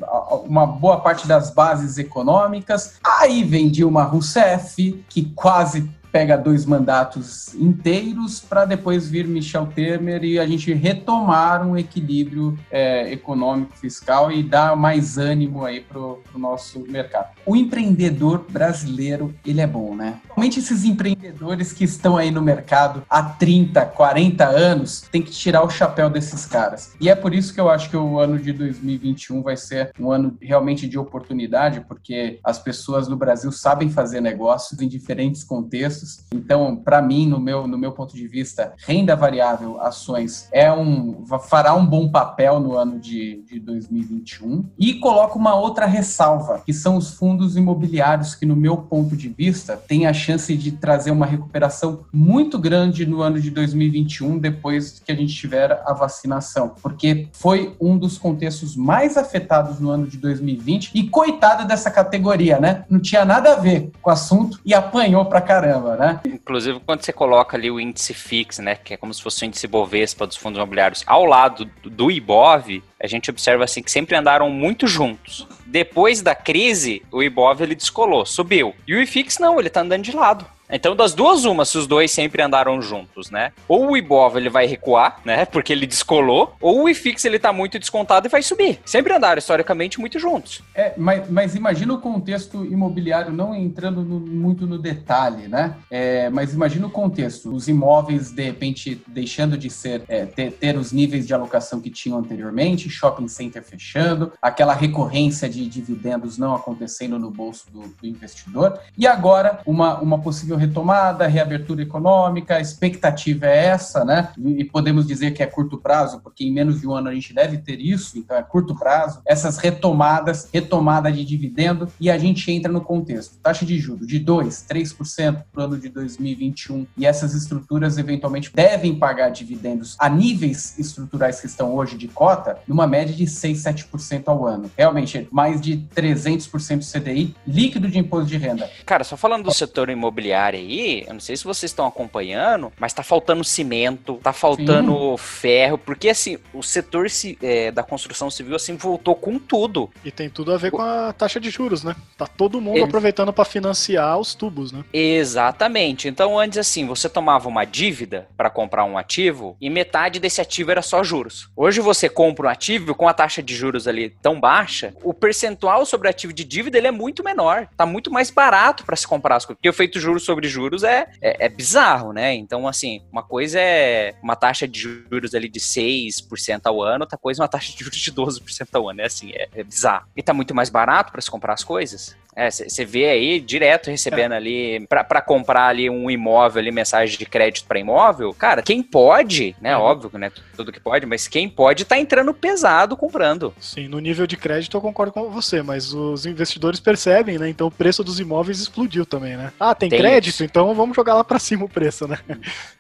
[0.46, 2.94] uma boa parte das bases econômicas.
[3.04, 10.24] Aí vem Dilma Rousseff, que quase pega dois mandatos inteiros para depois vir Michel Temer
[10.24, 16.00] e a gente retomar um equilíbrio é, econômico fiscal e dar mais ânimo aí para
[16.00, 17.30] o nosso mercado.
[17.46, 20.20] O empreendedor brasileiro ele é bom, né?
[20.28, 25.64] Realmente esses empreendedores que estão aí no mercado há 30, 40 anos tem que tirar
[25.64, 26.94] o chapéu desses caras.
[27.00, 30.12] E é por isso que eu acho que o ano de 2021 vai ser um
[30.12, 35.99] ano realmente de oportunidade, porque as pessoas no Brasil sabem fazer negócios em diferentes contextos.
[36.34, 41.26] Então, para mim, no meu, no meu ponto de vista, renda variável, ações, é um
[41.48, 44.66] fará um bom papel no ano de, de 2021.
[44.78, 49.30] E coloco uma outra ressalva, que são os fundos imobiliários, que no meu ponto de
[49.30, 55.00] vista, têm a chance de trazer uma recuperação muito grande no ano de 2021, depois
[55.00, 56.74] que a gente tiver a vacinação.
[56.82, 60.92] Porque foi um dos contextos mais afetados no ano de 2020.
[60.94, 62.84] E coitada dessa categoria, né?
[62.90, 66.20] Não tinha nada a ver com o assunto e apanhou pra caramba, né?
[66.26, 69.46] Inclusive, quando você coloca ali o índice FIX, né, que é como se fosse o
[69.46, 74.16] índice Bovespa dos fundos imobiliários, ao lado do- IBOV, a gente observa assim que sempre
[74.16, 75.48] andaram muito juntos.
[75.66, 78.74] Depois da crise, o IBOV ele descolou, subiu.
[78.88, 80.46] E o IFIX não, ele tá andando de lado.
[80.70, 83.52] Então, das duas, uma, se os dois sempre andaram juntos, né?
[83.68, 85.46] Ou o Ibov ele vai recuar, né?
[85.50, 88.80] Porque ele descolou, ou o IFIX ele tá muito descontado e vai subir.
[88.86, 90.62] Sempre andaram historicamente muito juntos.
[90.76, 95.76] É, mas, mas imagina o contexto imobiliário, não entrando no- muito no detalhe, né?
[95.90, 100.78] É, mas imagina o contexto, os imóveis, de repente, deixando de ser, é, ter, ter
[100.78, 106.54] os níveis de alocação que tinham anteriormente, shopping center fechando, aquela recorrência de dividendos não
[106.56, 112.62] acontecendo no bolso do, do investidor, e agora uma, uma possível retomada, reabertura econômica, a
[112.62, 114.30] expectativa é essa, né?
[114.38, 117.34] E podemos dizer que é curto prazo, porque em menos de um ano a gente
[117.34, 119.22] deve ter isso, então é curto prazo.
[119.26, 123.38] Essas retomadas, retomada de dividendo, e a gente entra no contexto.
[123.42, 128.52] Taxa de juros de 2%, 3% para o ano de 2021, e essas estruturas eventualmente
[128.54, 133.64] devem pagar dividendos a níveis estruturais que estão hoje de cota, numa média de 6,
[133.64, 134.70] 7% ao ano.
[134.78, 138.70] Realmente, mais de 300% CDI líquido de imposto de renda.
[138.86, 142.94] Cara, só falando do setor imobiliário aí, eu não sei se vocês estão acompanhando, mas
[142.94, 147.08] tá faltando cimento, tá faltando ferro, porque assim, o setor
[147.42, 149.90] é, da construção civil assim voltou com tudo.
[150.04, 151.96] E tem tudo a ver com a taxa de juros, né?
[152.18, 154.84] Tá todo mundo Ex- aproveitando pra financiar os tubos, né?
[154.94, 156.08] Exatamente.
[156.08, 160.72] Então, antes assim, você tomava uma dívida para comprar um ativo e metade desse ativo
[160.72, 161.50] era só juros.
[161.56, 165.86] Hoje você compra um ativo com a taxa de juros ali tão baixa, o percentual
[165.86, 167.68] sobre o ativo de dívida ele é muito menor.
[167.78, 169.58] Tá muito mais barato para se comprar as coisas.
[169.58, 172.34] Porque o feito juros sobre juros é, é, é bizarro, né?
[172.34, 177.18] Então, assim, uma coisa é uma taxa de juros ali de 6% ao ano, outra
[177.18, 179.02] coisa é uma taxa de juros de 12% ao ano.
[179.02, 180.08] É assim, é, é bizarro.
[180.16, 182.16] E tá muito mais barato para se comprar as coisas.
[182.36, 187.18] É, você vê aí direto recebendo ali pra pra comprar ali um imóvel ali, mensagem
[187.18, 188.34] de crédito pra imóvel.
[188.34, 189.76] Cara, quem pode, né?
[189.76, 189.84] Uhum.
[189.84, 193.54] Óbvio que né, tudo que pode, mas quem pode tá entrando pesado comprando.
[193.60, 197.50] Sim, no nível de crédito eu concordo com você, mas os investidores percebem, né?
[197.50, 199.52] Então o preço dos imóveis explodiu também, né?
[199.60, 200.29] Ah, tem, Tem crédito?
[200.30, 200.44] Isso.
[200.44, 202.18] Então vamos jogar lá pra cima o preço, né?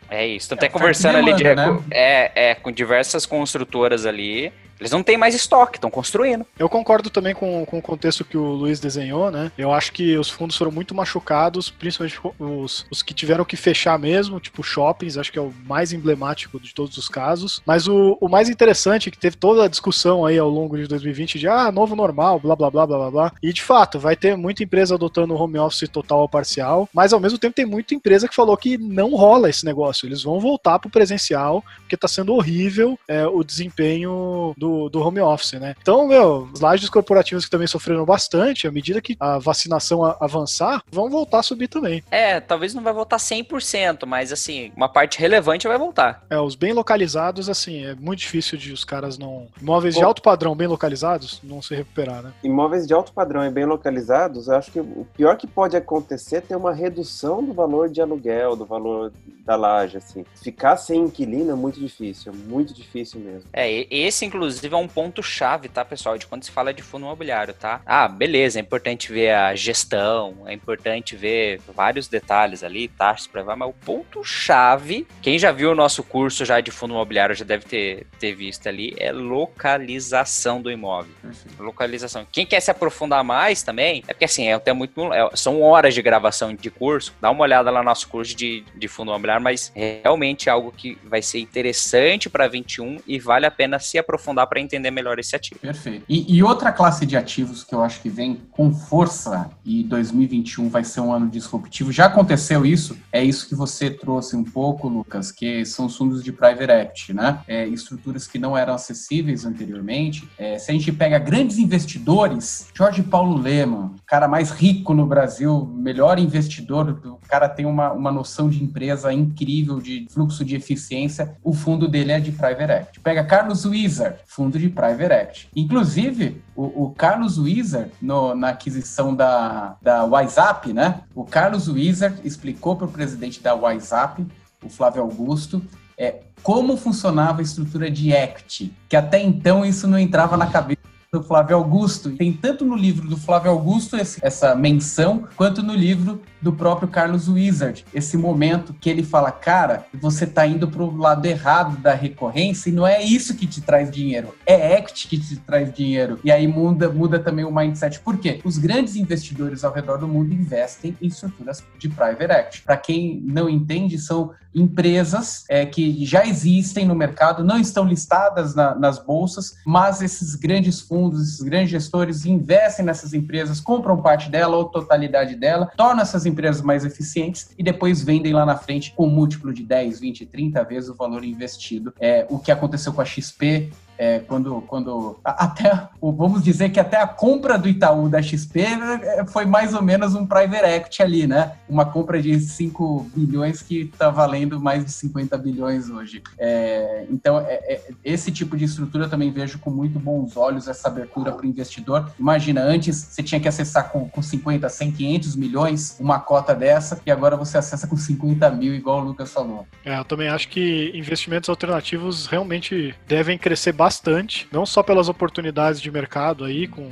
[0.10, 0.50] É isso.
[0.50, 4.52] Tô É, e conversando ali de demanda, recu- é, é, com diversas construtoras ali.
[4.80, 6.46] Eles não têm mais estoque, estão construindo.
[6.58, 9.52] Eu concordo também com, com o contexto que o Luiz desenhou, né?
[9.58, 14.00] Eu acho que os fundos foram muito machucados, principalmente os, os que tiveram que fechar
[14.00, 17.62] mesmo, tipo shoppings, acho que é o mais emblemático de todos os casos.
[17.66, 20.88] Mas o, o mais interessante é que teve toda a discussão aí ao longo de
[20.88, 23.32] 2020 de ah, novo normal, blá blá blá blá blá blá.
[23.44, 27.20] E de fato, vai ter muita empresa adotando home office total ou parcial, mas ao
[27.20, 29.99] mesmo tempo tem muita empresa que falou que não rola esse negócio.
[30.08, 35.20] Eles vão voltar pro presencial, porque tá sendo horrível é, o desempenho do, do home
[35.20, 35.76] office, né?
[35.82, 40.84] Então, meu, os lajes corporativos que também sofreram bastante, à medida que a vacinação avançar,
[40.92, 42.04] vão voltar a subir também.
[42.12, 46.24] É, talvez não vai voltar 100%, mas assim, uma parte relevante vai voltar.
[46.30, 49.48] É, os bem localizados, assim, é muito difícil de os caras não.
[49.62, 52.34] Imóveis de alto padrão bem localizados não se recuperar, né?
[52.44, 56.38] Imóveis de alto padrão e bem localizados, eu acho que o pior que pode acontecer
[56.38, 59.12] é ter uma redução do valor de aluguel, do valor
[59.46, 59.89] da laje.
[59.98, 60.26] Assim.
[60.36, 63.50] Ficar sem inquilino é muito difícil, é muito difícil mesmo.
[63.54, 67.06] É, esse inclusive é um ponto chave, tá, pessoal, de quando se fala de fundo
[67.06, 67.82] imobiliário, tá?
[67.86, 73.42] Ah, beleza, é importante ver a gestão, é importante ver vários detalhes ali, taxas para
[73.42, 77.36] levar, mas o ponto chave, quem já viu o nosso curso já de fundo imobiliário
[77.36, 81.14] já deve ter, ter visto ali, é localização do imóvel.
[81.60, 82.26] Localização.
[82.32, 85.94] Quem quer se aprofundar mais também, é porque assim, é até muito, é, são horas
[85.94, 89.44] de gravação de curso, dá uma olhada lá no nosso curso de, de fundo imobiliário,
[89.44, 93.98] mas realmente é algo que vai ser interessante para 21 e vale a pena se
[93.98, 95.60] aprofundar para entender melhor esse ativo.
[95.60, 96.04] Perfeito.
[96.08, 100.70] E, e, outra classe de ativos que eu acho que vem com força e 2021
[100.70, 104.88] vai ser um ano disruptivo, já aconteceu isso, é isso que você trouxe um pouco,
[104.88, 107.40] Lucas, que são os fundos de private equity, né?
[107.48, 110.28] É, estruturas que não eram acessíveis anteriormente.
[110.38, 115.72] É, se a gente pega grandes investidores, Jorge Paulo Lehmann, cara mais rico no Brasil,
[115.76, 121.36] melhor investidor, o cara tem uma, uma noção de empresa incrível, de fluxo de eficiência,
[121.44, 123.00] o fundo dele é de private equity.
[123.00, 125.50] Pega Carlos Wizard, fundo de private equity.
[125.56, 131.02] Inclusive, o, o Carlos Wizard, no, na aquisição da, da WhatsApp, né?
[131.14, 134.26] O Carlos Wizard explicou para o presidente da WhatsApp,
[134.64, 135.62] o Flávio Augusto,
[135.98, 140.89] é, como funcionava a estrutura de equity, que até então isso não entrava na cabeça
[141.12, 142.12] do Flávio Augusto.
[142.12, 146.88] Tem tanto no livro do Flávio Augusto esse, essa menção, quanto no livro do próprio
[146.88, 147.84] Carlos Wizard.
[147.92, 152.70] Esse momento que ele fala, cara, você está indo para o lado errado da recorrência
[152.70, 156.20] e não é isso que te traz dinheiro, é equity que te traz dinheiro.
[156.24, 158.00] E aí muda, muda também o mindset.
[158.00, 158.40] Por quê?
[158.44, 162.62] Os grandes investidores ao redor do mundo investem em estruturas de private equity.
[162.62, 168.56] Para quem não entende, são empresas é, que já existem no mercado, não estão listadas
[168.56, 174.30] na, nas bolsas, mas esses grandes fundos, esses grandes gestores investem nessas empresas, compram parte
[174.30, 178.94] dela ou totalidade dela, tornam essas empresas mais eficientes e depois vendem lá na frente
[178.96, 181.94] com múltiplo de 10, 20, 30 vezes o valor investido.
[182.00, 186.96] É, o que aconteceu com a XP é, quando, quando até, vamos dizer que até
[186.96, 191.28] a compra do Itaú da XP é, foi mais ou menos um private equity ali,
[191.28, 191.52] né?
[191.68, 196.24] Uma compra de 5 bilhões que está valendo mais de 50 bilhões hoje.
[196.38, 200.70] É, então, é, é, esse tipo de estrutura eu também vejo com muito bons olhos
[200.70, 202.10] essa abertura para o investidor.
[202.18, 207.02] Imagina, antes você tinha que acessar com, com 50, 100, 500 milhões uma cota dessa
[207.06, 209.68] e agora você acessa com 50 mil, igual o Lucas falou.
[209.84, 215.10] É, eu também acho que investimentos alternativos realmente devem crescer bastante bastante, não só pelas
[215.10, 216.92] oportunidades de mercado aí, com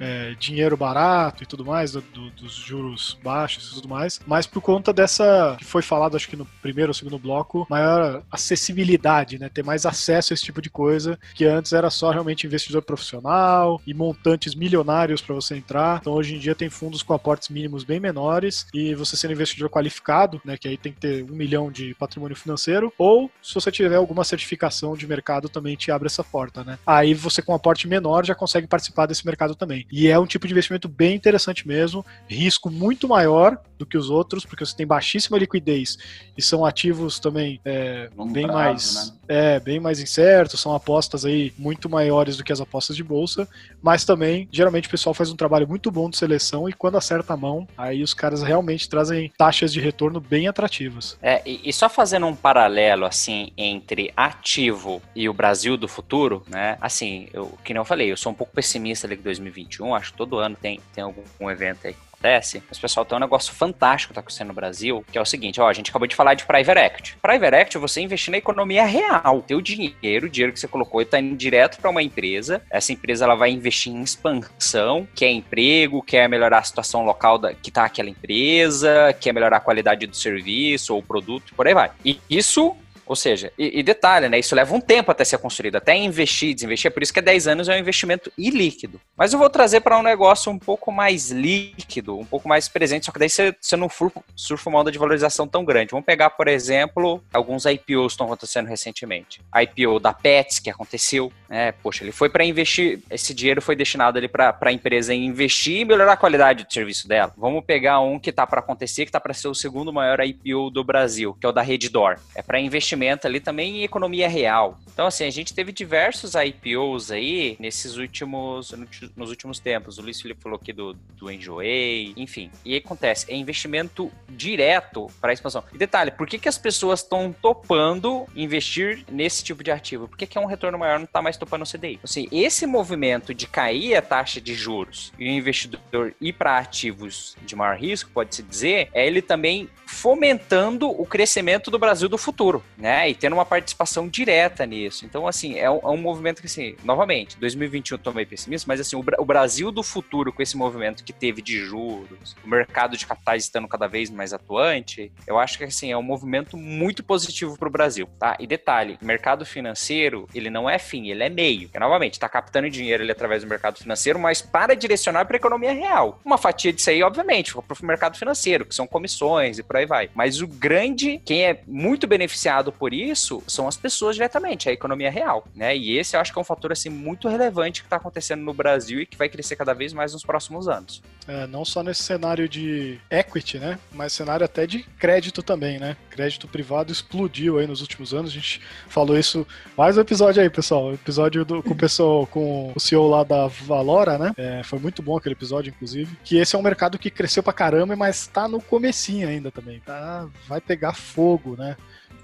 [0.00, 4.46] é, dinheiro barato e tudo mais, do, do, dos juros baixos e tudo mais, mas
[4.46, 9.38] por conta dessa, que foi falado acho que no primeiro ou segundo bloco, maior acessibilidade,
[9.38, 9.48] né?
[9.48, 13.80] Ter mais acesso a esse tipo de coisa, que antes era só realmente investidor profissional
[13.86, 15.98] e montantes milionários para você entrar.
[16.00, 19.68] Então hoje em dia tem fundos com aportes mínimos bem menores e você sendo investidor
[19.68, 20.56] qualificado, né?
[20.56, 24.24] Que aí tem que ter um milhão de patrimônio financeiro, ou se você tiver alguma
[24.24, 26.78] certificação de mercado também te abre essa porta, né?
[26.86, 29.86] Aí você com um aporte menor já consegue participar desse mercado também.
[29.90, 34.10] E é um tipo de investimento bem interessante mesmo, risco muito maior do que os
[34.10, 35.98] outros, porque você tem baixíssima liquidez
[36.36, 39.19] e são ativos também é, bem prazo, mais né?
[39.30, 43.48] É, bem mais incertos, são apostas aí muito maiores do que as apostas de bolsa,
[43.82, 47.34] mas também geralmente o pessoal faz um trabalho muito bom de seleção e quando acerta
[47.34, 51.16] a mão, aí os caras realmente trazem taxas de retorno bem atrativas.
[51.22, 56.42] É, e, e só fazendo um paralelo assim entre ativo e o Brasil do futuro,
[56.48, 56.76] né?
[56.80, 60.18] Assim, eu que não falei, eu sou um pouco pessimista ali 2021 2021, acho que
[60.18, 63.52] todo ano tem, tem algum um evento aí que acontece, mas pessoal tem um negócio
[63.52, 66.14] fantástico que tá acontecendo no Brasil, que é o seguinte, ó, a gente acabou de
[66.14, 67.16] falar de private equity.
[67.20, 69.42] Private equity é você investir na economia real.
[69.42, 72.62] Teu dinheiro, o dinheiro que você colocou, está indo direto para uma empresa.
[72.70, 77.54] Essa empresa ela vai investir em expansão, quer emprego, quer melhorar a situação local da,
[77.54, 81.90] que tá aquela empresa, quer melhorar a qualidade do serviço ou produto, por aí vai.
[82.04, 82.76] E isso
[83.10, 84.38] ou seja, e, e, detalhe, né?
[84.38, 86.86] Isso leva um tempo até ser construído, até investir, desinvestir.
[86.86, 89.00] É por isso que é 10 anos é um investimento ilíquido.
[89.16, 93.06] Mas eu vou trazer para um negócio um pouco mais líquido, um pouco mais presente,
[93.06, 93.88] só que daí você, você não
[94.36, 95.90] surfa uma onda de valorização tão grande.
[95.90, 99.42] Vamos pegar, por exemplo, alguns IPOs que estão acontecendo recentemente.
[99.50, 101.72] A IPO da Pets, que aconteceu, né?
[101.72, 105.84] Poxa, ele foi para investir, esse dinheiro foi destinado ali para a empresa investir e
[105.84, 107.34] melhorar a qualidade do serviço dela.
[107.36, 110.70] Vamos pegar um que está para acontecer, que está para ser o segundo maior IPO
[110.70, 112.16] do Brasil, que é o da Reddor.
[112.36, 114.78] É para investimento investimento ali também em economia real.
[114.92, 118.74] Então, assim, a gente teve diversos IPOs aí nesses últimos,
[119.16, 119.98] nos últimos tempos.
[119.98, 122.50] O Luiz Felipe falou aqui do, do Enjoei, enfim.
[122.64, 125.64] E acontece, é investimento direto para a expansão.
[125.72, 130.06] E detalhe, por que, que as pessoas estão topando investir nesse tipo de ativo?
[130.06, 131.98] Por que, que é um retorno maior não está mais topando o CDI?
[132.04, 137.36] Assim, esse movimento de cair a taxa de juros e o investidor ir para ativos
[137.42, 142.62] de maior risco, pode-se dizer, é ele também fomentando o crescimento do Brasil do futuro,
[142.80, 143.08] né?
[143.10, 145.04] E tendo uma participação direta nisso.
[145.04, 148.66] Então, assim, é um, é um movimento que, assim, novamente, 2021 eu tô meio pessimista,
[148.66, 152.48] mas assim, o, o, Brasil do futuro, com esse movimento que teve de juros, o
[152.48, 156.56] mercado de capitais estando cada vez mais atuante, eu acho que, assim, é um movimento
[156.56, 158.36] muito positivo para o Brasil, tá?
[158.40, 161.68] E detalhe, mercado financeiro, ele não é fim, ele é meio.
[161.68, 165.38] Porque, novamente, está captando dinheiro ali através do mercado financeiro, mas para direcionar para a
[165.38, 166.18] economia real.
[166.24, 169.86] Uma fatia disso aí, obviamente, para o mercado financeiro, que são comissões e por aí
[169.86, 170.10] vai.
[170.14, 175.10] Mas o grande, quem é muito beneficiado por isso, são as pessoas diretamente, a economia
[175.10, 175.76] real, né?
[175.76, 178.52] E esse eu acho que é um fator assim muito relevante que está acontecendo no
[178.52, 181.02] Brasil e que vai crescer cada vez mais nos próximos anos.
[181.26, 183.78] É, não só nesse cenário de equity, né?
[183.92, 185.96] Mas cenário até de crédito também, né?
[186.10, 188.30] Crédito privado explodiu aí nos últimos anos.
[188.30, 189.46] A gente falou isso
[189.76, 190.92] mais um episódio aí, pessoal.
[190.92, 194.32] Episódio do, com o pessoal, com o CEO lá da Valora, né?
[194.36, 196.16] É, foi muito bom aquele episódio, inclusive.
[196.24, 199.80] Que esse é um mercado que cresceu pra caramba, mas tá no comecinho ainda também.
[199.80, 201.76] Tá, vai pegar fogo, né?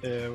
[0.07, 0.31] É,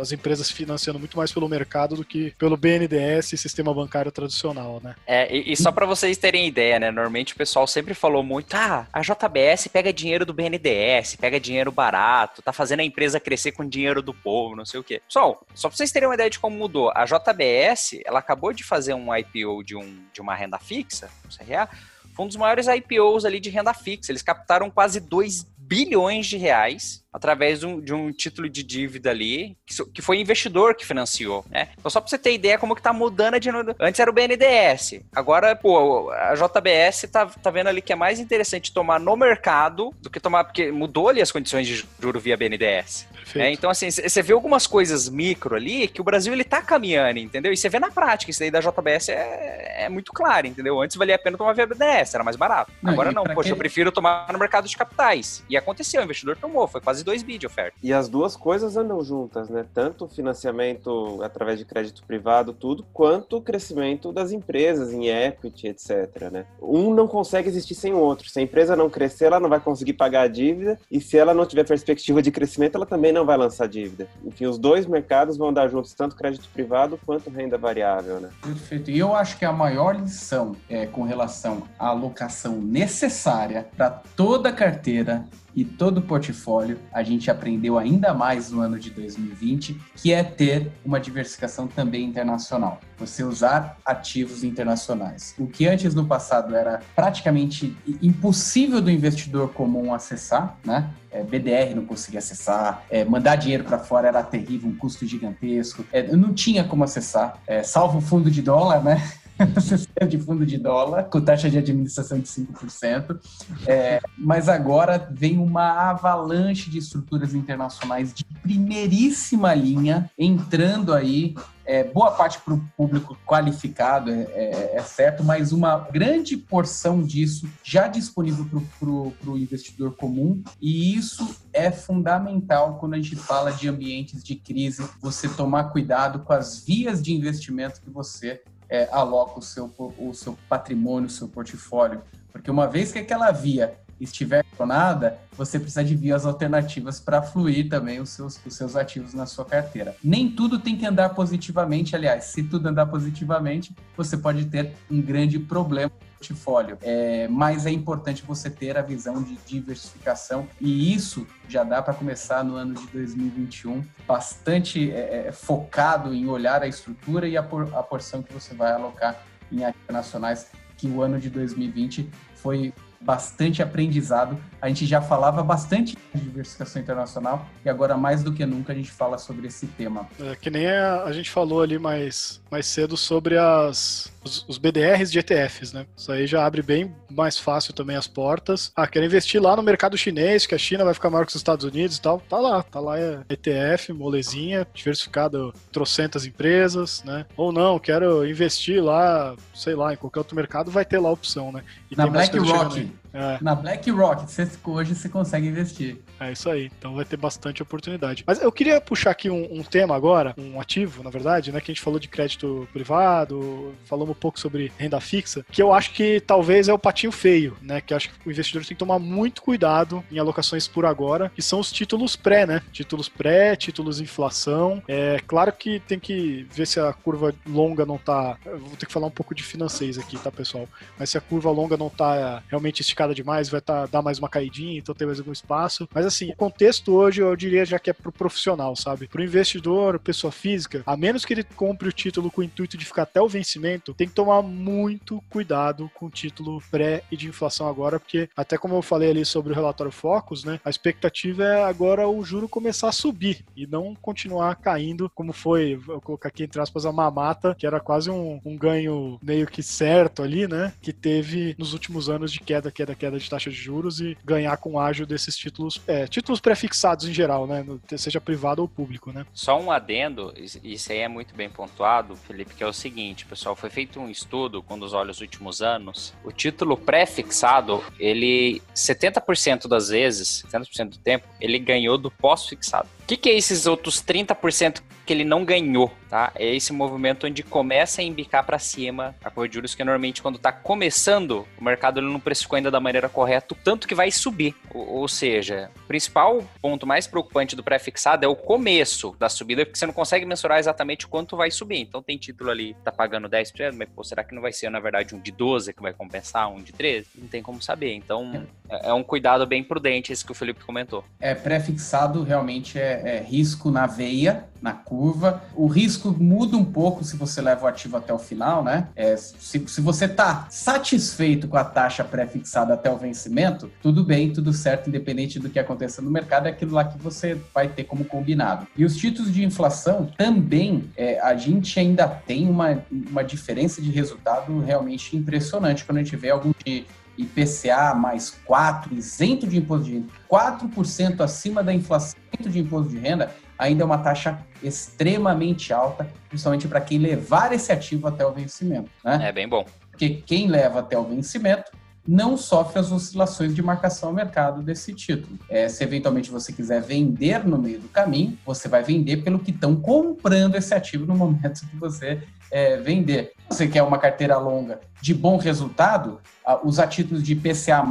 [0.00, 4.80] as empresas financiando muito mais pelo mercado do que pelo BNDES e sistema bancário tradicional,
[4.82, 4.94] né?
[5.06, 6.90] É, e, e só para vocês terem ideia, né?
[6.90, 11.72] Normalmente o pessoal sempre falou muito, ah, a JBS pega dinheiro do BNDES, pega dinheiro
[11.72, 15.02] barato, tá fazendo a empresa crescer com dinheiro do povo, não sei o quê.
[15.06, 18.62] Pessoal, só pra vocês terem uma ideia de como mudou, a JBS, ela acabou de
[18.62, 21.68] fazer um IPO de, um, de uma renda fixa, um CRA,
[22.16, 24.10] foi um dos maiores IPOs ali de renda fixa.
[24.10, 29.08] Eles captaram quase 2 bilhões de reais através de um, de um, título de dívida
[29.08, 31.68] ali, que, que foi investidor que financiou, né?
[31.78, 33.74] Então, só para você ter ideia como que tá mudando a dinheiro.
[33.80, 38.20] Antes era o BNDES, agora, pô, a JBS tá, tá vendo ali que é mais
[38.20, 42.36] interessante tomar no mercado do que tomar, porque mudou ali as condições de juro via
[42.36, 43.08] BNDES.
[43.34, 47.18] É, então, assim, você vê algumas coisas micro ali que o Brasil ele tá caminhando,
[47.18, 47.52] entendeu?
[47.52, 50.80] E você vê na prática, isso daí da JBS é, é muito claro, entendeu?
[50.80, 52.70] Antes valia a pena tomar via BNDES, era mais barato.
[52.82, 53.52] Não, Agora não, poxa, que...
[53.52, 55.42] eu prefiro tomar no mercado de capitais.
[55.48, 57.78] E aconteceu, o investidor tomou, foi quase 2 bi de oferta.
[57.80, 59.64] E as duas coisas andam juntas, né?
[59.72, 65.68] Tanto o financiamento através de crédito privado, tudo, quanto o crescimento das empresas em equity,
[65.68, 66.46] etc, né?
[66.60, 68.28] Um não consegue existir sem o outro.
[68.28, 71.32] Se a empresa não crescer, ela não vai conseguir pagar a dívida, e se ela
[71.32, 74.08] não tiver perspectiva de crescimento, ela também não vai lançar dívida.
[74.24, 78.30] Enfim, os dois mercados vão dar juntos, tanto crédito privado quanto renda variável, né?
[78.42, 78.90] Perfeito.
[78.90, 84.48] E eu acho que a maior lição é com relação à alocação necessária para toda
[84.48, 85.24] a carteira
[85.56, 90.22] e todo o portfólio, a gente aprendeu ainda mais no ano de 2020, que é
[90.22, 92.78] ter uma diversificação também internacional.
[92.98, 95.34] Você usar ativos internacionais.
[95.38, 100.90] O que antes no passado era praticamente impossível do investidor comum acessar, né?
[101.10, 105.86] É, BDR não conseguia acessar, é, mandar dinheiro para fora era terrível, um custo gigantesco,
[105.90, 109.02] é, não tinha como acessar, é, salvo o fundo de dólar, né?
[110.08, 113.18] de fundo de dólar, com taxa de administração de 5%.
[113.66, 121.34] É, mas agora vem uma avalanche de estruturas internacionais de primeiríssima linha entrando aí.
[121.68, 127.02] É, boa parte para o público qualificado, é, é, é, certo, mas uma grande porção
[127.02, 128.46] disso já disponível
[128.78, 134.36] para o investidor comum, e isso é fundamental quando a gente fala de ambientes de
[134.36, 139.72] crise, você tomar cuidado com as vias de investimento que você é, aloca o seu,
[139.98, 142.02] o seu patrimônio, o seu portfólio.
[142.32, 147.68] Porque uma vez que aquela via estiver clonada, você precisa de vias alternativas para fluir
[147.68, 149.96] também os seus, os seus ativos na sua carteira.
[150.02, 155.00] Nem tudo tem que andar positivamente, aliás, se tudo andar positivamente, você pode ter um
[155.00, 155.90] grande problema
[156.26, 156.78] portfólio.
[156.82, 161.94] É, mas é importante você ter a visão de diversificação e isso já dá para
[161.94, 167.42] começar no ano de 2021 bastante é, é, focado em olhar a estrutura e a,
[167.42, 169.22] por, a porção que você vai alocar
[169.52, 174.36] em ativos nacionais, que o ano de 2020 foi bastante aprendizado.
[174.60, 178.76] A gente já falava bastante de diversificação internacional e agora mais do que nunca a
[178.76, 180.08] gente fala sobre esse tema.
[180.18, 184.58] É, que nem a, a gente falou ali mais, mais cedo sobre as, os, os,
[184.58, 185.86] BDRs de ETFs, né?
[185.96, 188.72] Isso aí já abre bem mais fácil também as portas.
[188.74, 191.36] Ah, quer investir lá no mercado chinês, que a China vai ficar maior que os
[191.36, 192.20] Estados Unidos e tal.
[192.28, 197.24] Tá lá, tá lá é ETF, molezinha, diversificado trocentas empresas, né?
[197.36, 201.12] Ou não, quero investir lá, sei lá, em qualquer outro mercado, vai ter lá a
[201.12, 201.62] opção, né?
[201.90, 202.90] E Na BlackRock.
[203.16, 203.38] É.
[203.40, 205.96] Na BlackRock, você, hoje você consegue investir.
[206.20, 206.70] É isso aí.
[206.78, 208.22] Então vai ter bastante oportunidade.
[208.26, 211.60] Mas eu queria puxar aqui um, um, tema agora, um ativo, na verdade, né?
[211.60, 215.72] Que a gente falou de crédito privado, falamos um pouco sobre renda fixa, que eu
[215.72, 217.80] acho que talvez é o patinho feio, né?
[217.80, 221.30] Que eu acho que o investidor tem que tomar muito cuidado em alocações por agora,
[221.34, 222.62] que são os títulos pré, né?
[222.72, 224.82] Títulos pré, títulos inflação.
[224.86, 228.36] É claro que tem que ver se a curva longa não tá.
[228.44, 230.68] Eu vou ter que falar um pouco de financeiros aqui, tá, pessoal?
[230.98, 234.28] Mas se a curva longa não tá realmente esticada demais, vai tá, dar mais uma
[234.28, 235.88] caidinha, então tem mais algum espaço.
[235.94, 239.08] Mas assim, o contexto hoje eu diria já que é pro profissional, sabe?
[239.08, 242.84] Pro investidor, pessoa física, a menos que ele compre o título com o intuito de
[242.84, 247.28] ficar até o vencimento, tem que tomar muito cuidado com o título pré e de
[247.28, 250.60] inflação agora, porque até como eu falei ali sobre o relatório Focus, né?
[250.64, 255.80] A expectativa é agora o juro começar a subir e não continuar caindo, como foi,
[255.88, 259.62] eu colocar aqui entre aspas, a mamata, que era quase um, um ganho meio que
[259.62, 260.72] certo ali, né?
[260.80, 264.56] Que teve nos últimos anos de queda, queda, queda de taxa de juros e ganhar
[264.56, 267.64] com ágio desses títulos, é, títulos prefixados em geral, né?
[267.96, 269.26] Seja privado ou público, né?
[269.32, 270.32] Só um adendo,
[270.62, 274.08] isso aí é muito bem pontuado, Felipe, que é o seguinte, pessoal, foi feito um
[274.08, 276.14] estudo com os olhos últimos anos.
[276.24, 282.88] O título pré-fixado, ele 70% das vezes, 70% do tempo, ele ganhou do pós-fixado.
[283.06, 286.32] O que, que, é esses outros 30% que ele não ganhou, tá?
[286.34, 290.20] É esse movimento onde começa a embicar para cima a curva de juros, que normalmente
[290.20, 294.10] quando tá começando, o mercado ele não precificou ainda da maneira correta, tanto que vai
[294.10, 294.56] subir.
[294.74, 299.64] Ou, ou seja, o principal ponto mais preocupante do pré-fixado é o começo da subida,
[299.64, 301.78] porque você não consegue mensurar exatamente quanto vai subir.
[301.78, 304.80] Então tem título ali, tá pagando 10%, mas pô, será que não vai ser, na
[304.80, 307.06] verdade, um de 12 que vai compensar, um de 13?
[307.14, 307.94] Não tem como saber.
[307.94, 311.04] Então é, é um cuidado bem prudente esse que o Felipe comentou.
[311.20, 315.42] É, pré-fixado realmente é é, risco na veia, na curva.
[315.54, 318.88] O risco muda um pouco se você leva o ativo até o final, né?
[318.96, 324.32] É, se, se você está satisfeito com a taxa pré-fixada até o vencimento, tudo bem,
[324.32, 327.84] tudo certo, independente do que aconteça no mercado, é aquilo lá que você vai ter
[327.84, 328.66] como combinado.
[328.76, 333.90] E os títulos de inflação também, é, a gente ainda tem uma, uma diferença de
[333.90, 336.84] resultado realmente impressionante quando a gente vê algum de
[337.18, 342.98] IPCA mais 4, isento de imposto de renda, 4% acima da inflação de imposto de
[342.98, 348.32] renda, ainda é uma taxa extremamente alta, principalmente para quem levar esse ativo até o
[348.32, 348.90] vencimento.
[349.04, 349.28] Né?
[349.28, 349.64] É bem bom.
[349.90, 351.70] Porque quem leva até o vencimento
[352.06, 355.38] não sofre as oscilações de marcação ao mercado desse título.
[355.48, 359.50] É, se eventualmente você quiser vender no meio do caminho, você vai vender pelo que
[359.50, 363.32] estão comprando esse ativo no momento que você é, vender.
[363.50, 366.20] Se você quer uma carteira longa de bom resultado,
[366.64, 367.84] os atítulos de PCA+,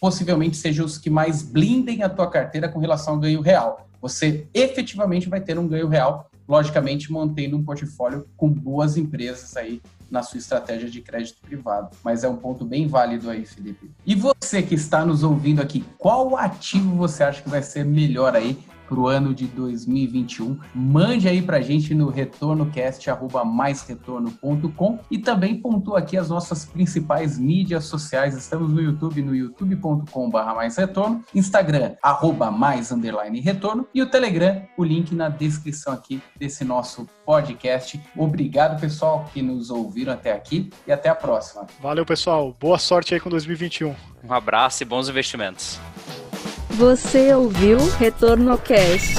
[0.00, 3.88] possivelmente sejam os que mais blindem a tua carteira com relação ao ganho real.
[4.00, 9.80] Você efetivamente vai ter um ganho real, logicamente mantendo um portfólio com boas empresas aí
[10.10, 11.90] na sua estratégia de crédito privado.
[12.02, 13.90] Mas é um ponto bem válido aí, Felipe.
[14.06, 18.34] E você que está nos ouvindo aqui, qual ativo você acha que vai ser melhor
[18.34, 20.58] aí para o ano de 2021.
[20.74, 27.84] Mande aí para a gente no retornocast@maisretorno.com e também pontua aqui as nossas principais mídias
[27.84, 28.34] sociais.
[28.36, 34.62] Estamos no YouTube, no youtube.com/barra mais retorno, Instagram arroba mais underline retorno e o Telegram,
[34.76, 38.00] o link na descrição aqui desse nosso podcast.
[38.16, 41.66] Obrigado pessoal que nos ouviram até aqui e até a próxima.
[41.80, 43.94] Valeu pessoal, boa sorte aí com 2021.
[44.24, 45.78] Um abraço e bons investimentos.
[46.78, 49.18] Você ouviu Retorno Cast.